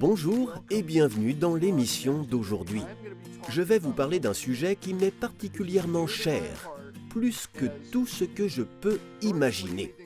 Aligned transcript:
Bonjour 0.00 0.54
et 0.70 0.82
bienvenue 0.82 1.34
dans 1.34 1.56
l'émission 1.56 2.22
d'aujourd'hui. 2.22 2.82
Je 3.48 3.62
vais 3.62 3.80
vous 3.80 3.90
parler 3.90 4.20
d'un 4.20 4.32
sujet 4.32 4.76
qui 4.76 4.94
m'est 4.94 5.10
particulièrement 5.10 6.06
cher, 6.06 6.70
plus 7.10 7.48
que 7.52 7.66
tout 7.90 8.06
ce 8.06 8.22
que 8.22 8.46
je 8.46 8.62
peux 8.62 9.00
imaginer. 9.22 9.96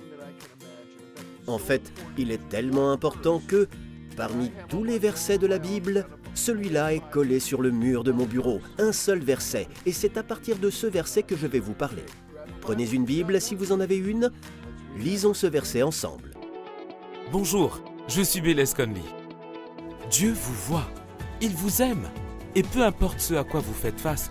En 1.47 1.59
fait, 1.59 1.93
il 2.17 2.31
est 2.31 2.49
tellement 2.49 2.91
important 2.91 3.43
que, 3.47 3.69
parmi 4.17 4.51
tous 4.71 4.83
les 4.83 4.99
versets 4.99 5.37
de 5.37 5.47
la 5.47 5.59
Bible, 5.59 6.07
celui-là 6.33 6.95
est 6.95 7.11
collé 7.11 7.39
sur 7.39 7.61
le 7.61 7.71
mur 7.71 8.03
de 8.03 8.13
mon 8.13 8.25
bureau, 8.25 8.61
un 8.79 8.93
seul 8.93 9.19
verset, 9.19 9.69
et 9.85 9.93
c'est 9.93 10.17
à 10.17 10.23
partir 10.23 10.57
de 10.57 10.71
ce 10.71 10.87
verset 10.87 11.23
que 11.23 11.37
je 11.37 11.47
vais 11.47 11.61
vous 11.61 11.75
parler. 11.75 12.05
Prenez 12.63 12.91
une 12.91 13.05
Bible 13.05 13.43
si 13.43 13.55
vous 13.55 13.73
en 13.73 13.81
avez 13.81 13.99
une, 13.99 14.31
lisons 14.97 15.35
ce 15.35 15.47
verset 15.47 15.83
ensemble. 15.83 16.31
Bonjour, 17.31 17.83
je 18.09 18.23
suis 18.23 18.41
Bélez 18.41 18.65
Conley. 18.75 19.22
Dieu 20.11 20.33
vous 20.33 20.55
voit, 20.67 20.89
il 21.41 21.55
vous 21.55 21.81
aime, 21.81 22.09
et 22.55 22.63
peu 22.63 22.83
importe 22.83 23.21
ce 23.21 23.35
à 23.35 23.45
quoi 23.45 23.61
vous 23.61 23.73
faites 23.73 24.01
face, 24.01 24.31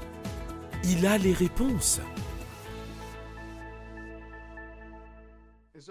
il 0.84 1.05
a 1.07 1.17
les 1.17 1.34
réponses. 1.34 1.99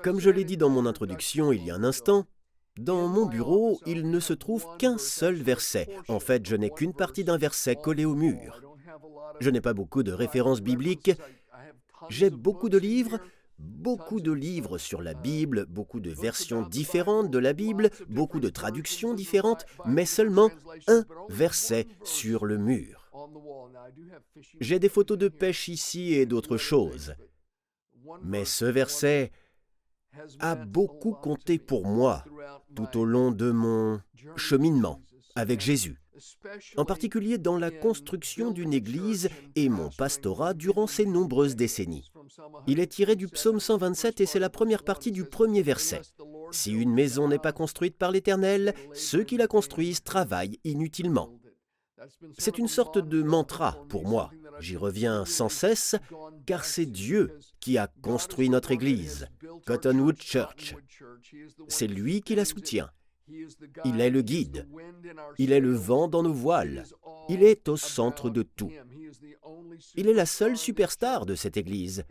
Comme 0.03 0.21
je 0.21 0.31
l'ai 0.31 0.45
dit 0.45 0.57
dans 0.57 0.69
mon 0.69 0.87
introduction 0.87 1.51
il 1.53 1.65
y 1.65 1.71
a 1.71 1.75
un 1.75 1.85
instant, 1.85 2.27
dans 2.79 3.09
mon 3.09 3.27
bureau, 3.27 3.81
il 3.85 4.09
ne 4.11 4.21
se 4.21 4.33
trouve 4.33 4.65
qu'un 4.79 4.97
seul 4.97 5.35
verset. 5.35 5.89
En 6.09 6.21
fait, 6.21 6.47
je 6.47 6.57
n'ai 6.57 6.71
qu'une 6.71 6.95
partie 6.95 7.25
d'un 7.25 7.37
verset 7.37 7.77
collé 7.77 8.05
au 8.05 8.15
mur. 8.15 8.63
Je 9.41 9.51
n'ai 9.51 9.61
pas 9.61 9.75
beaucoup 9.75 10.03
de 10.03 10.13
références 10.13 10.61
bibliques. 10.61 11.13
J'ai 12.09 12.31
beaucoup 12.31 12.69
de 12.69 12.79
livres, 12.79 13.19
beaucoup 13.61 14.21
de 14.21 14.33
livres 14.33 14.79
sur 14.79 15.03
la 15.03 15.15
Bible, 15.15 15.67
beaucoup 15.67 16.01
de 16.01 16.11
versions 16.11 16.63
différentes 16.63 17.31
de 17.31 17.39
la 17.39 17.53
Bible, 17.53 17.91
beaucoup 18.09 18.41
de 18.41 18.49
traductions 18.49 19.15
différentes, 19.15 19.67
mais 19.87 20.07
seulement 20.07 20.51
un 20.87 21.05
verset 21.29 21.87
sur 22.03 22.45
le 22.45 22.59
mur. 22.59 23.11
J'ai 24.61 24.79
des 24.79 24.89
photos 24.89 25.19
de 25.19 25.29
pêche 25.29 25.69
ici 25.69 26.15
et 26.15 26.27
d'autres 26.27 26.57
choses. 26.57 27.15
Mais 28.23 28.45
ce 28.45 28.65
verset 28.65 29.31
a 30.39 30.57
beaucoup 30.57 31.13
compté 31.13 31.59
pour 31.59 31.87
moi 31.87 32.25
tout 32.75 32.99
au 32.99 33.05
long 33.05 33.31
de 33.31 33.51
mon 33.51 34.01
cheminement 34.37 35.01
avec 35.37 35.61
Jésus, 35.61 36.01
en 36.77 36.85
particulier 36.85 37.39
dans 37.39 37.57
la 37.57 37.71
construction 37.71 38.51
d'une 38.51 38.73
église 38.73 39.29
et 39.57 39.69
mon 39.69 39.91
pastorat 39.91 40.55
durant 40.55 40.87
ces 40.87 41.07
nombreuses 41.07 41.57
décennies. 41.57 42.11
Il 42.67 42.81
est 42.81 42.93
tiré 42.93 43.17
du 43.17 43.29
psaume 43.29 43.61
127 43.61 44.21
et 44.21 44.27
c'est 44.27 44.39
la 44.39 44.51
première 44.51 44.83
partie 44.83 45.13
du 45.13 45.25
premier 45.25 45.63
verset. 45.63 46.03
Si 46.53 46.73
une 46.73 46.93
maison 46.93 47.29
n'est 47.29 47.39
pas 47.39 47.53
construite 47.53 47.97
par 47.97 48.11
l'Éternel, 48.11 48.75
ceux 48.93 49.25
qui 49.25 49.37
la 49.37 49.47
construisent 49.47 50.03
travaillent 50.03 50.59
inutilement. 50.65 51.31
C'est 52.39 52.59
une 52.59 52.69
sorte 52.69 52.99
de 52.99 53.23
mantra 53.23 53.85
pour 53.89 54.09
moi. 54.09 54.31
J'y 54.59 54.77
reviens 54.77 55.25
sans 55.25 55.49
cesse, 55.49 55.97
car 56.47 56.65
c'est 56.65 56.87
Dieu 56.87 57.39
qui 57.61 57.79
a 57.79 57.89
construit 58.03 58.49
notre 58.49 58.71
Église, 58.71 59.29
Cottonwood 59.67 60.21
Church. 60.21 60.75
C'est 61.69 61.87
lui 61.87 62.23
qui 62.23 62.35
la 62.35 62.45
soutient. 62.45 62.91
Il 63.85 64.01
est 64.01 64.11
le 64.11 64.23
guide. 64.23 64.69
Il 65.39 65.53
est 65.53 65.61
le 65.61 65.73
vent 65.73 66.09
dans 66.09 66.23
nos 66.23 66.33
voiles. 66.33 66.85
Il 67.29 67.43
est 67.43 67.69
au 67.69 67.77
centre 67.77 68.31
de 68.31 68.43
tout. 68.43 68.73
Il 69.95 70.09
est 70.09 70.15
la 70.15 70.27
seule 70.27 70.57
superstar 70.57 71.27
de 71.27 71.35
cette 71.35 71.57
Église. 71.57 72.05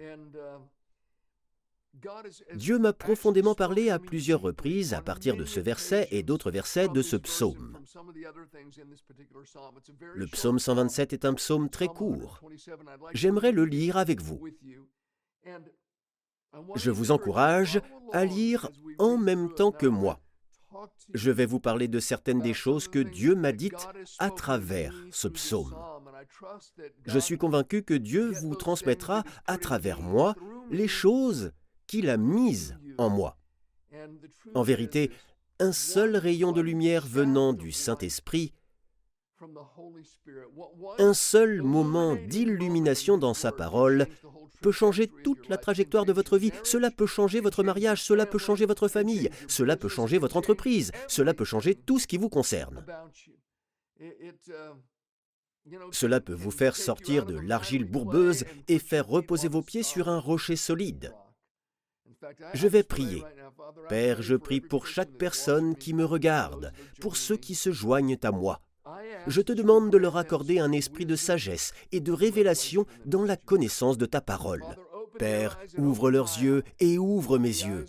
Dieu 2.55 2.79
m'a 2.79 2.93
profondément 2.93 3.55
parlé 3.55 3.89
à 3.89 3.99
plusieurs 3.99 4.41
reprises 4.41 4.93
à 4.93 5.01
partir 5.01 5.35
de 5.35 5.45
ce 5.45 5.59
verset 5.59 6.07
et 6.11 6.23
d'autres 6.23 6.51
versets 6.51 6.87
de 6.87 7.01
ce 7.01 7.15
psaume. 7.17 7.77
Le 10.15 10.27
psaume 10.27 10.59
127 10.59 11.13
est 11.13 11.25
un 11.25 11.33
psaume 11.33 11.69
très 11.69 11.87
court. 11.87 12.41
J'aimerais 13.13 13.51
le 13.51 13.65
lire 13.65 13.97
avec 13.97 14.21
vous. 14.21 14.41
Je 16.75 16.91
vous 16.91 17.11
encourage 17.11 17.81
à 18.11 18.25
lire 18.25 18.69
en 18.97 19.17
même 19.17 19.53
temps 19.53 19.71
que 19.71 19.87
moi. 19.87 20.19
Je 21.13 21.31
vais 21.31 21.45
vous 21.45 21.59
parler 21.59 21.87
de 21.87 21.99
certaines 21.99 22.41
des 22.41 22.53
choses 22.53 22.87
que 22.87 22.99
Dieu 22.99 23.35
m'a 23.35 23.51
dites 23.51 23.87
à 24.19 24.29
travers 24.29 24.93
ce 25.11 25.27
psaume. 25.27 25.75
Je 27.05 27.19
suis 27.19 27.37
convaincu 27.37 27.83
que 27.83 27.93
Dieu 27.93 28.31
vous 28.41 28.55
transmettra 28.55 29.23
à 29.45 29.57
travers 29.57 30.01
moi 30.01 30.35
les 30.69 30.87
choses 30.87 31.51
qu'il 31.87 32.09
a 32.09 32.17
mise 32.17 32.77
en 32.97 33.09
moi. 33.09 33.37
En 34.53 34.61
vérité, 34.61 35.11
un 35.59 35.71
seul 35.71 36.15
rayon 36.15 36.51
de 36.51 36.61
lumière 36.61 37.05
venant 37.05 37.53
du 37.53 37.71
Saint-Esprit, 37.71 38.53
un 40.97 41.13
seul 41.13 41.61
moment 41.61 42.15
d'illumination 42.15 43.17
dans 43.17 43.33
sa 43.33 43.51
parole 43.51 44.07
peut 44.61 44.71
changer 44.71 45.07
toute 45.07 45.47
la 45.47 45.57
trajectoire 45.57 46.05
de 46.05 46.13
votre 46.13 46.37
vie. 46.37 46.51
Cela 46.63 46.91
peut 46.91 47.05
changer 47.05 47.39
votre 47.39 47.63
mariage, 47.63 48.03
cela 48.03 48.25
peut 48.25 48.37
changer 48.37 48.65
votre 48.65 48.87
famille, 48.87 49.29
cela 49.47 49.77
peut 49.77 49.87
changer 49.87 50.17
votre 50.17 50.37
entreprise, 50.37 50.91
cela 51.07 51.33
peut 51.33 51.45
changer 51.45 51.75
tout 51.75 51.99
ce 51.99 52.07
qui 52.07 52.17
vous 52.17 52.29
concerne. 52.29 52.85
Cela 55.91 56.19
peut 56.19 56.33
vous 56.33 56.51
faire 56.51 56.75
sortir 56.75 57.25
de 57.25 57.37
l'argile 57.37 57.85
bourbeuse 57.85 58.45
et 58.67 58.79
faire 58.79 59.07
reposer 59.07 59.47
vos 59.47 59.61
pieds 59.61 59.83
sur 59.83 60.09
un 60.09 60.19
rocher 60.19 60.55
solide. 60.55 61.13
Je 62.53 62.67
vais 62.67 62.83
prier. 62.83 63.23
Père, 63.87 64.21
je 64.21 64.35
prie 64.35 64.61
pour 64.61 64.87
chaque 64.87 65.11
personne 65.11 65.75
qui 65.75 65.93
me 65.93 66.03
regarde, 66.03 66.73
pour 66.99 67.15
ceux 67.15 67.37
qui 67.37 67.55
se 67.55 67.71
joignent 67.71 68.17
à 68.23 68.31
moi. 68.31 68.61
Je 69.27 69.41
te 69.41 69.51
demande 69.51 69.89
de 69.89 69.97
leur 69.97 70.17
accorder 70.17 70.59
un 70.59 70.71
esprit 70.71 71.05
de 71.05 71.15
sagesse 71.15 71.73
et 71.91 71.99
de 71.99 72.11
révélation 72.11 72.85
dans 73.05 73.23
la 73.23 73.37
connaissance 73.37 73.97
de 73.97 74.05
ta 74.05 74.21
parole. 74.21 74.63
Père, 75.17 75.59
ouvre 75.77 76.11
leurs 76.11 76.39
yeux 76.39 76.63
et 76.79 76.97
ouvre 76.97 77.37
mes 77.37 77.47
yeux. 77.47 77.85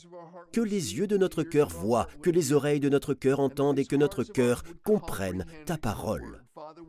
Que 0.53 0.61
les 0.61 0.97
yeux 0.97 1.07
de 1.07 1.17
notre 1.17 1.45
cœur 1.45 1.69
voient, 1.69 2.09
que 2.23 2.31
les 2.31 2.53
oreilles 2.53 2.81
de 2.81 2.89
notre 2.89 3.15
cœur 3.15 3.39
entendent 3.39 3.79
et 3.79 3.85
que 3.85 3.95
notre 3.95 4.25
cœur 4.25 4.65
comprenne 4.85 5.47
ta 5.65 5.79
parole. 5.79 6.43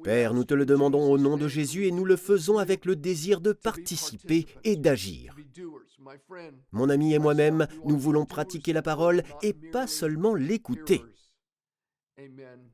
Père, 0.04 0.34
nous 0.34 0.44
te 0.44 0.56
le 0.56 0.66
demandons 0.66 1.12
au 1.12 1.18
nom 1.20 1.38
de 1.38 1.48
Jésus 1.48 1.86
et 1.86 1.92
nous 1.92 2.06
le 2.06 2.16
faisons 2.16 2.58
avec 2.58 2.86
le 2.86 2.96
désir 2.96 3.40
de 3.40 3.52
participer 3.52 4.48
et 4.64 4.76
d'agir. 4.76 5.36
Mon 6.72 6.90
ami 6.90 7.14
et 7.14 7.20
moi-même, 7.20 7.68
nous 7.86 7.98
voulons 7.98 8.26
pratiquer 8.26 8.74
la 8.74 8.82
parole 8.82 9.22
et 9.44 9.54
pas 9.54 9.86
seulement 9.86 10.34
l'écouter. 10.34 11.04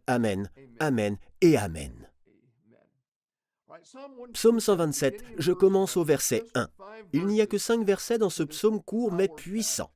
Amen, 0.08 0.50
Amen 0.80 1.18
et 1.42 1.58
Amen. 1.58 2.09
Psaume 4.34 4.59
127, 4.59 5.24
je 5.38 5.52
commence 5.52 5.98
au 5.98 6.03
verset 6.03 6.44
1. 6.56 6.68
Il 7.14 7.28
n'y 7.28 7.42
a 7.42 7.48
que 7.48 7.58
cinq 7.58 7.86
versets 7.86 8.18
dans 8.18 8.30
ce 8.30 8.44
psaume 8.44 8.81
court 8.81 9.12
mais 9.12 9.28
puissant. 9.28 9.92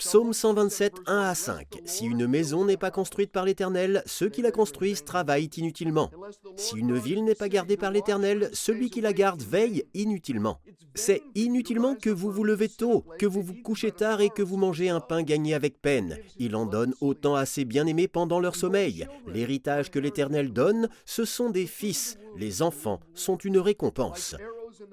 Psaume 0.00 0.32
127, 0.32 0.94
1 1.06 1.18
à 1.18 1.34
5. 1.34 1.82
Si 1.84 2.06
une 2.06 2.26
maison 2.26 2.64
n'est 2.64 2.78
pas 2.78 2.90
construite 2.90 3.30
par 3.30 3.44
l'Éternel, 3.44 4.02
ceux 4.06 4.30
qui 4.30 4.40
la 4.40 4.50
construisent 4.50 5.04
travaillent 5.04 5.50
inutilement. 5.58 6.10
Si 6.56 6.78
une 6.78 6.96
ville 6.96 7.22
n'est 7.22 7.34
pas 7.34 7.50
gardée 7.50 7.76
par 7.76 7.90
l'Éternel, 7.90 8.48
celui 8.54 8.88
qui 8.88 9.02
la 9.02 9.12
garde 9.12 9.42
veille 9.42 9.84
inutilement. 9.92 10.58
C'est 10.94 11.20
inutilement 11.34 11.96
que 11.96 12.08
vous 12.08 12.30
vous 12.30 12.44
levez 12.44 12.70
tôt, 12.70 13.04
que 13.18 13.26
vous 13.26 13.42
vous 13.42 13.60
couchez 13.62 13.92
tard 13.92 14.22
et 14.22 14.30
que 14.30 14.42
vous 14.42 14.56
mangez 14.56 14.88
un 14.88 15.00
pain 15.00 15.22
gagné 15.22 15.52
avec 15.52 15.82
peine. 15.82 16.16
Il 16.38 16.56
en 16.56 16.64
donne 16.64 16.94
autant 17.02 17.34
à 17.34 17.44
ses 17.44 17.66
bien-aimés 17.66 18.08
pendant 18.08 18.40
leur 18.40 18.56
sommeil. 18.56 19.06
L'héritage 19.26 19.90
que 19.90 19.98
l'Éternel 19.98 20.54
donne, 20.54 20.88
ce 21.04 21.26
sont 21.26 21.50
des 21.50 21.66
fils. 21.66 22.16
Les 22.38 22.62
enfants 22.62 23.00
sont 23.12 23.36
une 23.36 23.58
récompense. 23.58 24.34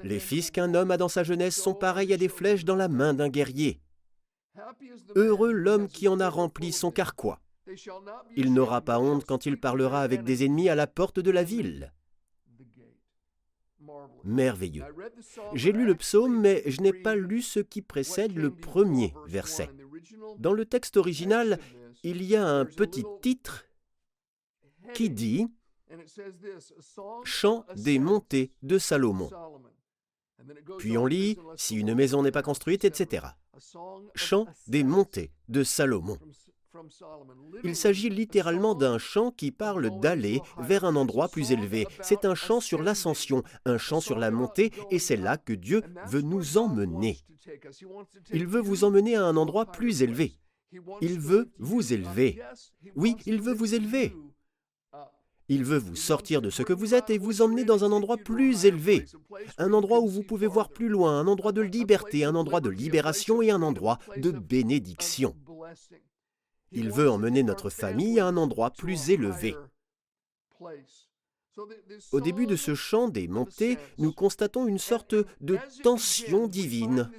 Les 0.03 0.19
fils 0.19 0.51
qu'un 0.51 0.73
homme 0.73 0.91
a 0.91 0.97
dans 0.97 1.07
sa 1.07 1.23
jeunesse 1.23 1.55
sont 1.55 1.73
pareils 1.73 2.11
à 2.13 2.17
des 2.17 2.27
flèches 2.27 2.65
dans 2.65 2.75
la 2.75 2.89
main 2.89 3.13
d'un 3.13 3.29
guerrier. 3.29 3.79
Heureux 5.15 5.51
l'homme 5.51 5.87
qui 5.87 6.07
en 6.07 6.19
a 6.19 6.29
rempli 6.29 6.71
son 6.71 6.91
carquois. 6.91 7.39
Il 8.35 8.53
n'aura 8.53 8.81
pas 8.81 8.99
honte 8.99 9.25
quand 9.25 9.45
il 9.45 9.59
parlera 9.59 10.01
avec 10.01 10.23
des 10.23 10.45
ennemis 10.45 10.69
à 10.69 10.75
la 10.75 10.87
porte 10.87 11.19
de 11.19 11.31
la 11.31 11.43
ville. 11.43 11.93
Merveilleux. 14.23 14.83
J'ai 15.53 15.71
lu 15.71 15.85
le 15.85 15.95
psaume, 15.95 16.39
mais 16.39 16.63
je 16.65 16.81
n'ai 16.81 16.93
pas 16.93 17.15
lu 17.15 17.41
ce 17.41 17.59
qui 17.59 17.81
précède 17.81 18.35
le 18.35 18.51
premier 18.51 19.13
verset. 19.27 19.69
Dans 20.37 20.53
le 20.53 20.65
texte 20.65 20.97
original, 20.97 21.59
il 22.03 22.23
y 22.23 22.35
a 22.35 22.45
un 22.45 22.65
petit 22.65 23.05
titre 23.21 23.65
qui 24.93 25.09
dit 25.09 25.47
Chant 27.23 27.65
des 27.75 27.99
montées 27.99 28.51
de 28.61 28.77
Salomon. 28.77 29.29
Puis 30.77 30.97
on 30.97 31.05
lit 31.05 31.37
Si 31.55 31.75
une 31.75 31.93
maison 31.93 32.23
n'est 32.23 32.31
pas 32.31 32.41
construite, 32.41 32.85
etc. 32.85 33.25
Chant 34.15 34.45
des 34.67 34.83
montées 34.83 35.31
de 35.49 35.63
Salomon. 35.63 36.17
Il 37.63 37.75
s'agit 37.75 38.09
littéralement 38.09 38.75
d'un 38.75 38.97
chant 38.97 39.31
qui 39.31 39.51
parle 39.51 39.99
d'aller 39.99 40.41
vers 40.59 40.85
un 40.85 40.95
endroit 40.95 41.27
plus 41.27 41.51
élevé. 41.51 41.87
C'est 42.01 42.25
un 42.25 42.35
chant 42.35 42.59
sur 42.59 42.81
l'ascension, 42.81 43.43
un 43.65 43.77
chant 43.77 43.99
sur 43.99 44.19
la 44.19 44.31
montée, 44.31 44.71
et 44.91 44.99
c'est 44.99 45.17
là 45.17 45.37
que 45.37 45.53
Dieu 45.53 45.81
veut 46.07 46.21
nous 46.21 46.57
emmener. 46.57 47.17
Il 48.31 48.45
veut 48.45 48.61
vous 48.61 48.83
emmener 48.83 49.15
à 49.15 49.25
un 49.25 49.37
endroit 49.37 49.65
plus 49.65 50.03
élevé. 50.03 50.33
Il 51.01 51.19
veut 51.19 51.49
vous 51.57 51.93
élever. 51.93 52.41
Oui, 52.95 53.15
il 53.25 53.41
veut 53.41 53.53
vous 53.53 53.73
élever. 53.73 54.13
Il 55.49 55.63
veut 55.63 55.77
vous 55.77 55.95
sortir 55.95 56.41
de 56.41 56.49
ce 56.49 56.61
que 56.61 56.73
vous 56.73 56.93
êtes 56.93 57.09
et 57.09 57.17
vous 57.17 57.41
emmener 57.41 57.63
dans 57.63 57.85
un 57.85 57.91
endroit 57.91 58.17
plus 58.17 58.65
élevé, 58.65 59.05
un 59.57 59.71
endroit 59.73 60.01
où 60.01 60.07
vous 60.07 60.23
pouvez 60.23 60.47
voir 60.47 60.69
plus 60.69 60.89
loin, 60.89 61.19
un 61.19 61.27
endroit 61.27 61.53
de 61.53 61.61
liberté, 61.61 62.25
un 62.25 62.35
endroit 62.35 62.59
de 62.59 62.69
libération 62.69 63.41
et 63.41 63.51
un 63.51 63.61
endroit 63.61 63.97
de 64.17 64.31
bénédiction. 64.31 65.35
Il 66.71 66.91
veut 66.91 67.09
emmener 67.09 67.43
notre 67.43 67.69
famille 67.69 68.19
à 68.19 68.27
un 68.27 68.35
endroit 68.35 68.71
plus 68.71 69.09
élevé. 69.09 69.55
Au 72.11 72.19
début 72.19 72.45
de 72.45 72.55
ce 72.55 72.75
chant 72.75 73.07
des 73.07 73.27
montées, 73.27 73.77
nous 73.97 74.11
constatons 74.11 74.67
une 74.67 74.77
sorte 74.77 75.15
de 75.41 75.57
tension 75.81 76.47
divine. 76.47 77.09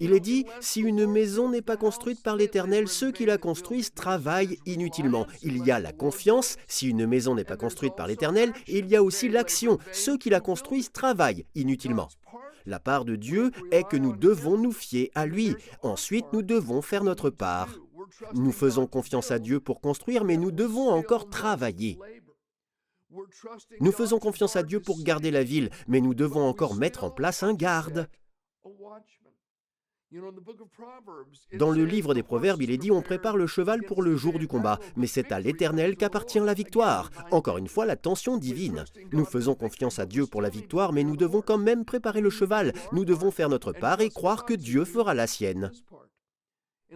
Il 0.00 0.12
est 0.12 0.20
dit, 0.20 0.44
si 0.60 0.80
une 0.80 1.06
maison 1.06 1.50
n'est 1.50 1.62
pas 1.62 1.76
construite 1.76 2.22
par 2.22 2.36
l'Éternel, 2.36 2.88
ceux 2.88 3.12
qui 3.12 3.26
la 3.26 3.38
construisent 3.38 3.94
travaillent 3.94 4.58
inutilement. 4.66 5.26
Il 5.42 5.64
y 5.64 5.70
a 5.70 5.78
la 5.78 5.92
confiance, 5.92 6.56
si 6.66 6.88
une 6.88 7.06
maison 7.06 7.34
n'est 7.34 7.44
pas 7.44 7.56
construite 7.56 7.94
par 7.94 8.08
l'Éternel, 8.08 8.52
et 8.66 8.78
il 8.78 8.88
y 8.88 8.96
a 8.96 9.02
aussi 9.02 9.28
l'action, 9.28 9.78
ceux 9.92 10.18
qui 10.18 10.30
la 10.30 10.40
construisent 10.40 10.92
travaillent 10.92 11.46
inutilement. 11.54 12.08
La 12.66 12.80
part 12.80 13.04
de 13.04 13.16
Dieu 13.16 13.52
est 13.70 13.84
que 13.84 13.96
nous 13.96 14.16
devons 14.16 14.58
nous 14.58 14.72
fier 14.72 15.10
à 15.14 15.26
lui. 15.26 15.54
Ensuite, 15.82 16.26
nous 16.32 16.42
devons 16.42 16.82
faire 16.82 17.04
notre 17.04 17.30
part. 17.30 17.78
Nous 18.34 18.52
faisons 18.52 18.86
confiance 18.86 19.30
à 19.30 19.38
Dieu 19.38 19.60
pour 19.60 19.80
construire, 19.80 20.24
mais 20.24 20.36
nous 20.36 20.50
devons 20.50 20.88
encore 20.90 21.30
travailler. 21.30 21.98
Nous 23.80 23.92
faisons 23.92 24.18
confiance 24.18 24.56
à 24.56 24.62
Dieu 24.62 24.80
pour 24.80 25.02
garder 25.02 25.30
la 25.30 25.42
ville, 25.42 25.70
mais 25.88 26.00
nous 26.00 26.14
devons 26.14 26.42
encore 26.42 26.74
mettre 26.74 27.04
en 27.04 27.10
place 27.10 27.42
un 27.42 27.54
garde. 27.54 28.08
Dans 31.56 31.70
le 31.70 31.84
livre 31.84 32.14
des 32.14 32.24
Proverbes, 32.24 32.62
il 32.62 32.70
est 32.70 32.78
dit 32.78 32.90
on 32.90 33.02
prépare 33.02 33.36
le 33.36 33.46
cheval 33.46 33.82
pour 33.84 34.02
le 34.02 34.16
jour 34.16 34.38
du 34.40 34.48
combat, 34.48 34.80
mais 34.96 35.06
c'est 35.06 35.30
à 35.30 35.38
l'Éternel 35.38 35.96
qu'appartient 35.96 36.40
la 36.40 36.54
victoire. 36.54 37.10
Encore 37.30 37.58
une 37.58 37.68
fois, 37.68 37.86
la 37.86 37.96
tension 37.96 38.36
divine. 38.36 38.84
Nous 39.12 39.24
faisons 39.24 39.54
confiance 39.54 40.00
à 40.00 40.06
Dieu 40.06 40.26
pour 40.26 40.42
la 40.42 40.48
victoire, 40.48 40.92
mais 40.92 41.04
nous 41.04 41.16
devons 41.16 41.42
quand 41.42 41.58
même 41.58 41.84
préparer 41.84 42.20
le 42.20 42.30
cheval. 42.30 42.72
Nous 42.92 43.04
devons 43.04 43.30
faire 43.30 43.48
notre 43.48 43.72
part 43.72 44.00
et 44.00 44.10
croire 44.10 44.44
que 44.44 44.54
Dieu 44.54 44.84
fera 44.84 45.14
la 45.14 45.28
sienne. 45.28 45.70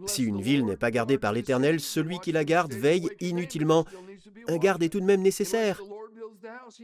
Si 0.06 0.24
une 0.24 0.40
ville 0.40 0.64
n'est 0.64 0.76
pas 0.76 0.90
gardée 0.90 1.18
par 1.18 1.32
l'Éternel, 1.32 1.78
celui 1.78 2.18
qui 2.18 2.32
la 2.32 2.44
garde 2.44 2.72
veille 2.72 3.08
inutilement. 3.20 3.84
Un 4.48 4.56
garde 4.56 4.82
est 4.82 4.88
tout 4.88 5.00
de 5.00 5.04
même 5.04 5.22
nécessaire. 5.22 5.80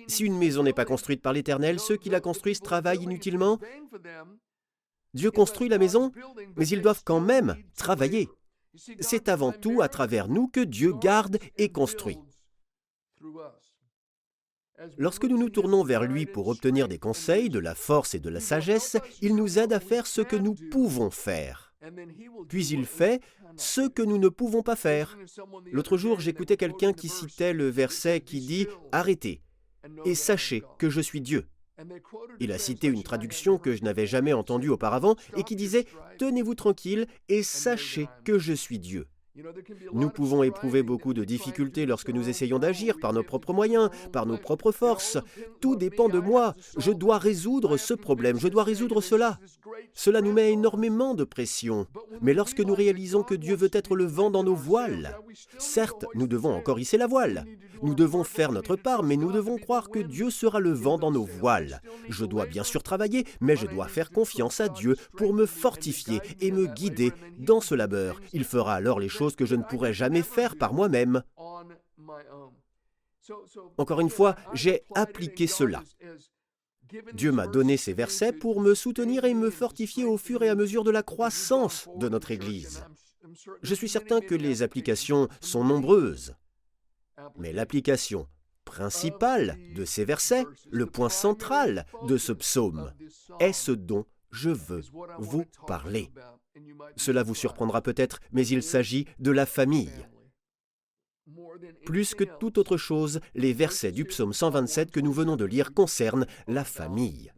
Si 0.06 0.24
une 0.24 0.38
maison 0.38 0.62
n'est 0.62 0.72
pas 0.72 0.84
construite 0.84 1.22
par 1.22 1.32
l'Éternel, 1.32 1.80
ceux 1.80 1.96
qui 1.96 2.08
la 2.08 2.20
construisent 2.20 2.60
travaillent 2.60 3.02
inutilement. 3.02 3.58
Dieu 5.14 5.30
construit 5.30 5.68
la 5.68 5.78
maison, 5.78 6.12
mais 6.56 6.68
ils 6.68 6.82
doivent 6.82 7.02
quand 7.04 7.20
même 7.20 7.56
travailler. 7.76 8.28
C'est 9.00 9.28
avant 9.28 9.52
tout 9.52 9.82
à 9.82 9.88
travers 9.88 10.28
nous 10.28 10.48
que 10.48 10.60
Dieu 10.60 10.92
garde 10.92 11.38
et 11.56 11.70
construit. 11.70 12.18
Lorsque 14.96 15.24
nous 15.24 15.36
nous 15.36 15.50
tournons 15.50 15.84
vers 15.84 16.04
lui 16.04 16.24
pour 16.24 16.48
obtenir 16.48 16.88
des 16.88 16.98
conseils, 16.98 17.50
de 17.50 17.58
la 17.58 17.74
force 17.74 18.14
et 18.14 18.20
de 18.20 18.30
la 18.30 18.40
sagesse, 18.40 18.96
il 19.20 19.36
nous 19.36 19.58
aide 19.58 19.72
à 19.72 19.80
faire 19.80 20.06
ce 20.06 20.22
que 20.22 20.36
nous 20.36 20.54
pouvons 20.70 21.10
faire. 21.10 21.74
Puis 22.48 22.68
il 22.68 22.86
fait 22.86 23.20
ce 23.56 23.88
que 23.88 24.02
nous 24.02 24.18
ne 24.18 24.28
pouvons 24.28 24.62
pas 24.62 24.76
faire. 24.76 25.18
L'autre 25.72 25.96
jour, 25.96 26.20
j'écoutais 26.20 26.56
quelqu'un 26.56 26.92
qui 26.92 27.08
citait 27.08 27.52
le 27.52 27.68
verset 27.68 28.20
qui 28.20 28.40
dit⁇ 28.40 28.64
Arrêtez 28.92 29.42
et 30.04 30.14
sachez 30.14 30.62
que 30.78 30.88
je 30.90 31.00
suis 31.00 31.20
Dieu⁇ 31.20 31.40
il 32.40 32.52
a 32.52 32.58
cité 32.58 32.88
une 32.88 33.02
traduction 33.02 33.58
que 33.58 33.74
je 33.74 33.82
n'avais 33.84 34.06
jamais 34.06 34.32
entendue 34.32 34.68
auparavant 34.68 35.16
et 35.36 35.44
qui 35.44 35.56
disait⁇ 35.56 35.80
Tenez-vous 36.18 36.54
tranquille 36.54 37.06
et 37.28 37.42
sachez 37.42 38.08
que 38.24 38.38
je 38.38 38.52
suis 38.52 38.78
Dieu⁇ 38.78 39.02
nous 39.92 40.10
pouvons 40.10 40.42
éprouver 40.42 40.82
beaucoup 40.82 41.14
de 41.14 41.24
difficultés 41.24 41.86
lorsque 41.86 42.10
nous 42.10 42.28
essayons 42.28 42.58
d'agir 42.58 42.98
par 43.00 43.12
nos 43.12 43.22
propres 43.22 43.52
moyens, 43.52 43.90
par 44.12 44.26
nos 44.26 44.36
propres 44.36 44.72
forces. 44.72 45.18
Tout 45.60 45.76
dépend 45.76 46.08
de 46.08 46.18
moi. 46.18 46.54
Je 46.76 46.92
dois 46.92 47.18
résoudre 47.18 47.76
ce 47.76 47.94
problème, 47.94 48.38
je 48.38 48.48
dois 48.48 48.64
résoudre 48.64 49.00
cela. 49.00 49.38
Cela 49.94 50.20
nous 50.20 50.32
met 50.32 50.52
énormément 50.52 51.14
de 51.14 51.24
pression. 51.24 51.86
Mais 52.20 52.34
lorsque 52.34 52.60
nous 52.60 52.74
réalisons 52.74 53.22
que 53.22 53.34
Dieu 53.34 53.56
veut 53.56 53.70
être 53.72 53.96
le 53.96 54.04
vent 54.04 54.30
dans 54.30 54.44
nos 54.44 54.54
voiles, 54.54 55.16
certes, 55.58 56.06
nous 56.14 56.26
devons 56.26 56.54
encore 56.54 56.78
hisser 56.78 56.96
la 56.96 57.06
voile. 57.06 57.46
Nous 57.82 57.94
devons 57.94 58.24
faire 58.24 58.52
notre 58.52 58.76
part, 58.76 59.02
mais 59.02 59.16
nous 59.16 59.32
devons 59.32 59.56
croire 59.56 59.88
que 59.88 59.98
Dieu 59.98 60.30
sera 60.30 60.60
le 60.60 60.72
vent 60.72 60.98
dans 60.98 61.10
nos 61.10 61.24
voiles. 61.24 61.80
Je 62.10 62.26
dois 62.26 62.44
bien 62.44 62.62
sûr 62.62 62.82
travailler, 62.82 63.24
mais 63.40 63.56
je 63.56 63.66
dois 63.66 63.88
faire 63.88 64.10
confiance 64.10 64.60
à 64.60 64.68
Dieu 64.68 64.96
pour 65.16 65.32
me 65.32 65.46
fortifier 65.46 66.20
et 66.40 66.52
me 66.52 66.66
guider 66.66 67.12
dans 67.38 67.62
ce 67.62 67.74
labeur. 67.74 68.20
Il 68.34 68.44
fera 68.44 68.74
alors 68.74 69.00
les 69.00 69.08
choses 69.08 69.29
que 69.36 69.46
je 69.46 69.54
ne 69.54 69.62
pourrais 69.62 69.92
jamais 69.92 70.22
faire 70.22 70.56
par 70.56 70.72
moi-même. 70.72 71.22
Encore 73.78 74.00
une 74.00 74.10
fois, 74.10 74.36
j'ai 74.54 74.82
appliqué 74.94 75.46
cela. 75.46 75.82
Dieu 77.12 77.30
m'a 77.30 77.46
donné 77.46 77.76
ces 77.76 77.92
versets 77.92 78.32
pour 78.32 78.60
me 78.60 78.74
soutenir 78.74 79.24
et 79.24 79.34
me 79.34 79.50
fortifier 79.50 80.04
au 80.04 80.16
fur 80.16 80.42
et 80.42 80.48
à 80.48 80.54
mesure 80.54 80.84
de 80.84 80.90
la 80.90 81.02
croissance 81.02 81.88
de 81.96 82.08
notre 82.08 82.30
Église. 82.30 82.84
Je 83.62 83.74
suis 83.74 83.88
certain 83.88 84.20
que 84.20 84.34
les 84.34 84.62
applications 84.62 85.28
sont 85.40 85.64
nombreuses, 85.64 86.34
mais 87.36 87.52
l'application 87.52 88.26
principale 88.64 89.58
de 89.74 89.84
ces 89.84 90.04
versets, 90.04 90.44
le 90.70 90.86
point 90.86 91.08
central 91.08 91.86
de 92.06 92.16
ce 92.16 92.32
psaume, 92.32 92.92
est 93.40 93.52
ce 93.52 93.72
dont 93.72 94.06
je 94.30 94.50
veux 94.50 94.82
vous 95.18 95.44
parler. 95.66 96.10
Cela 96.96 97.22
vous 97.22 97.34
surprendra 97.34 97.82
peut-être, 97.82 98.20
mais 98.32 98.46
il 98.46 98.62
s'agit 98.62 99.06
de 99.18 99.30
la 99.30 99.46
famille. 99.46 100.06
Plus 101.84 102.14
que 102.14 102.24
toute 102.24 102.58
autre 102.58 102.76
chose, 102.76 103.20
les 103.34 103.52
versets 103.52 103.92
du 103.92 104.04
psaume 104.04 104.32
127 104.32 104.90
que 104.90 105.00
nous 105.00 105.12
venons 105.12 105.36
de 105.36 105.44
lire 105.44 105.72
concernent 105.72 106.26
la 106.46 106.64
famille. 106.64 107.32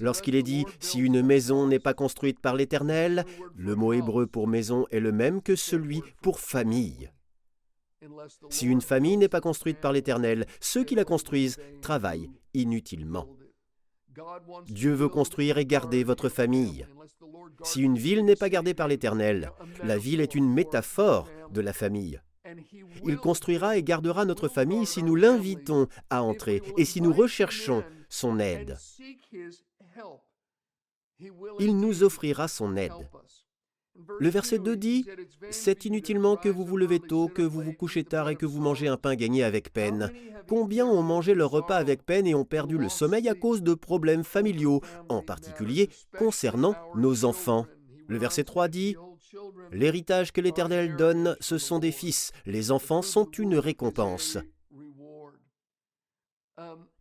Lorsqu'il 0.00 0.34
est 0.34 0.42
dit⁇ 0.42 0.64
Si 0.80 0.98
une 0.98 1.22
maison 1.22 1.66
n'est 1.66 1.78
pas 1.78 1.94
construite 1.94 2.40
par 2.40 2.54
l'Éternel⁇ 2.54 3.24
le 3.56 3.74
mot 3.74 3.92
hébreu 3.92 4.26
pour 4.26 4.46
maison 4.46 4.86
est 4.90 5.00
le 5.00 5.12
même 5.12 5.42
que 5.42 5.56
celui 5.56 6.02
pour 6.22 6.38
famille. 6.40 7.10
Si 8.50 8.66
une 8.66 8.80
famille 8.80 9.16
n'est 9.16 9.28
pas 9.28 9.40
construite 9.40 9.80
par 9.80 9.92
l'Éternel, 9.92 10.46
ceux 10.60 10.84
qui 10.84 10.94
la 10.94 11.04
construisent 11.04 11.58
travaillent 11.82 12.30
inutilement. 12.54 13.26
Dieu 14.66 14.92
veut 14.92 15.08
construire 15.08 15.58
et 15.58 15.66
garder 15.66 16.04
votre 16.04 16.28
famille. 16.28 16.86
Si 17.62 17.82
une 17.82 17.98
ville 17.98 18.24
n'est 18.24 18.36
pas 18.36 18.48
gardée 18.48 18.74
par 18.74 18.88
l'Éternel, 18.88 19.52
la 19.82 19.98
ville 19.98 20.20
est 20.20 20.34
une 20.34 20.52
métaphore 20.52 21.28
de 21.50 21.60
la 21.60 21.72
famille. 21.72 22.20
Il 23.04 23.16
construira 23.18 23.76
et 23.76 23.82
gardera 23.82 24.24
notre 24.24 24.48
famille 24.48 24.86
si 24.86 25.02
nous 25.02 25.16
l'invitons 25.16 25.88
à 26.10 26.22
entrer 26.22 26.62
et 26.76 26.84
si 26.84 27.00
nous 27.00 27.12
recherchons 27.12 27.84
son 28.08 28.38
aide. 28.38 28.78
Il 31.58 31.76
nous 31.78 32.02
offrira 32.02 32.48
son 32.48 32.76
aide. 32.76 32.92
Le 34.18 34.28
verset 34.28 34.58
2 34.58 34.76
dit 34.76 35.06
C'est 35.50 35.84
inutilement 35.84 36.36
que 36.36 36.48
vous 36.48 36.64
vous 36.64 36.76
levez 36.76 37.00
tôt, 37.00 37.28
que 37.28 37.42
vous 37.42 37.60
vous 37.60 37.72
couchez 37.72 38.04
tard 38.04 38.28
et 38.28 38.36
que 38.36 38.46
vous 38.46 38.60
mangez 38.60 38.88
un 38.88 38.96
pain 38.96 39.14
gagné 39.14 39.44
avec 39.44 39.72
peine. 39.72 40.10
Combien 40.48 40.86
ont 40.86 41.02
mangé 41.02 41.34
leur 41.34 41.50
repas 41.50 41.76
avec 41.76 42.04
peine 42.04 42.26
et 42.26 42.34
ont 42.34 42.44
perdu 42.44 42.78
le 42.78 42.88
sommeil 42.88 43.28
à 43.28 43.34
cause 43.34 43.62
de 43.62 43.74
problèmes 43.74 44.24
familiaux, 44.24 44.80
en 45.08 45.22
particulier 45.22 45.90
concernant 46.16 46.74
nos 46.94 47.24
enfants? 47.24 47.66
Le 48.06 48.18
verset 48.18 48.44
3 48.44 48.68
dit 48.68 48.96
L'héritage 49.72 50.32
que 50.32 50.40
l'Éternel 50.40 50.96
donne, 50.96 51.36
ce 51.40 51.58
sont 51.58 51.78
des 51.78 51.92
fils. 51.92 52.32
Les 52.46 52.70
enfants 52.70 53.02
sont 53.02 53.30
une 53.32 53.56
récompense. 53.56 54.38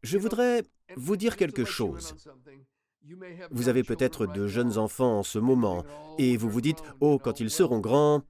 Je 0.03 0.17
voudrais 0.17 0.63
vous 0.95 1.15
dire 1.15 1.37
quelque 1.37 1.65
chose. 1.65 2.15
Vous 3.51 3.69
avez 3.69 3.83
peut-être 3.83 4.27
de 4.27 4.47
jeunes 4.47 4.77
enfants 4.77 5.19
en 5.19 5.23
ce 5.23 5.39
moment, 5.39 5.85
et 6.17 6.37
vous 6.37 6.49
vous 6.49 6.61
dites, 6.61 6.83
oh, 6.99 7.17
quand 7.17 7.39
ils 7.39 7.49
seront 7.49 7.79
grands, 7.79 8.23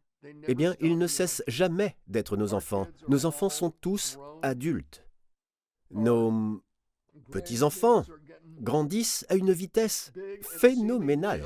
eh 0.47 0.55
bien, 0.55 0.75
ils 0.79 0.97
ne 0.97 1.07
cessent 1.07 1.43
jamais 1.47 1.97
d'être 2.07 2.37
nos 2.37 2.53
enfants. 2.53 2.87
Nos 3.07 3.25
enfants 3.25 3.49
sont 3.49 3.71
tous 3.71 4.17
adultes. 4.41 5.05
Nos 5.91 6.61
petits-enfants 7.31 8.03
grandissent 8.61 9.25
à 9.29 9.35
une 9.35 9.51
vitesse 9.51 10.11
phénoménale. 10.41 11.45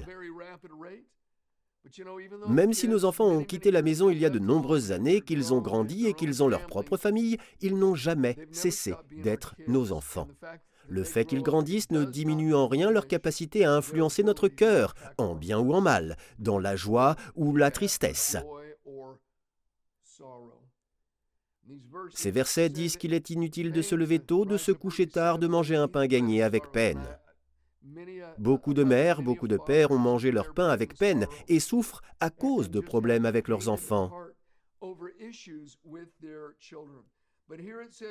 Même 2.48 2.74
si 2.74 2.88
nos 2.88 3.06
enfants 3.06 3.28
ont 3.28 3.44
quitté 3.44 3.72
la 3.72 3.82
maison 3.82 4.10
il 4.10 4.20
y 4.20 4.26
a 4.26 4.30
de 4.30 4.40
nombreuses 4.40 4.92
années, 4.92 5.22
qu'ils 5.22 5.54
ont 5.54 5.62
grandi 5.62 6.08
et 6.08 6.14
qu'ils 6.14 6.44
ont 6.44 6.48
leur 6.48 6.68
propre 6.68 6.96
famille, 6.98 7.38
ils 7.60 7.78
n'ont 7.78 7.96
jamais 7.96 8.38
cessé 8.52 8.94
d'être 9.12 9.56
nos 9.68 9.92
enfants. 9.92 10.28
Le 10.88 11.04
fait 11.04 11.26
qu'ils 11.26 11.44
grandissent 11.44 11.92
ne 11.92 12.04
diminue 12.04 12.54
en 12.56 12.68
rien 12.68 12.92
leur 12.92 13.08
capacité 13.08 13.66
à 13.66 13.74
influencer 13.74 14.24
notre 14.24 14.48
cœur, 14.48 14.94
en 15.18 15.36
bien 15.36 15.60
ou 15.60 15.74
en 15.74 15.82
mal, 15.82 16.18
dans 16.40 16.60
la 16.60 16.76
joie 16.76 17.16
ou 17.36 17.56
la 17.56 17.72
tristesse. 17.72 18.38
Ces 22.14 22.32
versets 22.32 22.70
disent 22.70 22.98
qu'il 22.98 23.14
est 23.14 23.30
inutile 23.30 23.72
de 23.72 23.82
se 23.82 23.96
lever 23.96 24.20
tôt, 24.20 24.46
de 24.46 24.58
se 24.58 24.72
coucher 24.72 25.08
tard, 25.08 25.40
de 25.40 25.48
manger 25.48 25.76
un 25.76 25.88
pain 25.88 26.08
gagné 26.08 26.44
avec 26.44 26.72
peine. 26.72 27.04
Beaucoup 28.38 28.74
de 28.74 28.84
mères, 28.84 29.22
beaucoup 29.22 29.48
de 29.48 29.58
pères 29.58 29.92
ont 29.92 29.98
mangé 29.98 30.32
leur 30.32 30.54
pain 30.54 30.70
avec 30.70 30.98
peine 30.98 31.28
et 31.48 31.60
souffrent 31.60 32.02
à 32.20 32.30
cause 32.30 32.70
de 32.70 32.80
problèmes 32.80 33.26
avec 33.26 33.48
leurs 33.48 33.70
enfants. 33.70 34.12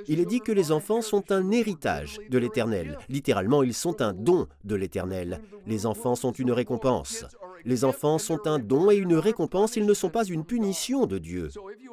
Il 0.09 0.21
est 0.21 0.27
dit 0.27 0.41
que 0.41 0.53
les 0.53 0.73
enfants 0.73 1.03
sont 1.03 1.33
un 1.33 1.51
héritage 1.51 2.21
de 2.29 2.39
l'Éternel. 2.39 2.99
Littéralement, 3.09 3.63
ils 3.63 3.75
sont 3.75 4.03
un 4.03 4.13
don 4.13 4.47
de 4.65 4.75
l'Éternel. 4.75 5.41
Les 5.67 5.87
enfants 5.87 6.15
sont 6.15 6.33
une 6.33 6.53
récompense. 6.53 7.25
Les 7.65 7.85
enfants 7.85 8.19
sont 8.19 8.47
un 8.47 8.59
don 8.59 8.91
et 8.91 8.97
une 8.97 9.17
récompense, 9.17 9.77
ils 9.77 9.87
ne 9.87 9.95
sont 9.95 10.11
pas 10.11 10.25
une 10.25 10.45
punition 10.45 11.07
de 11.07 11.19
Dieu. 11.19 11.51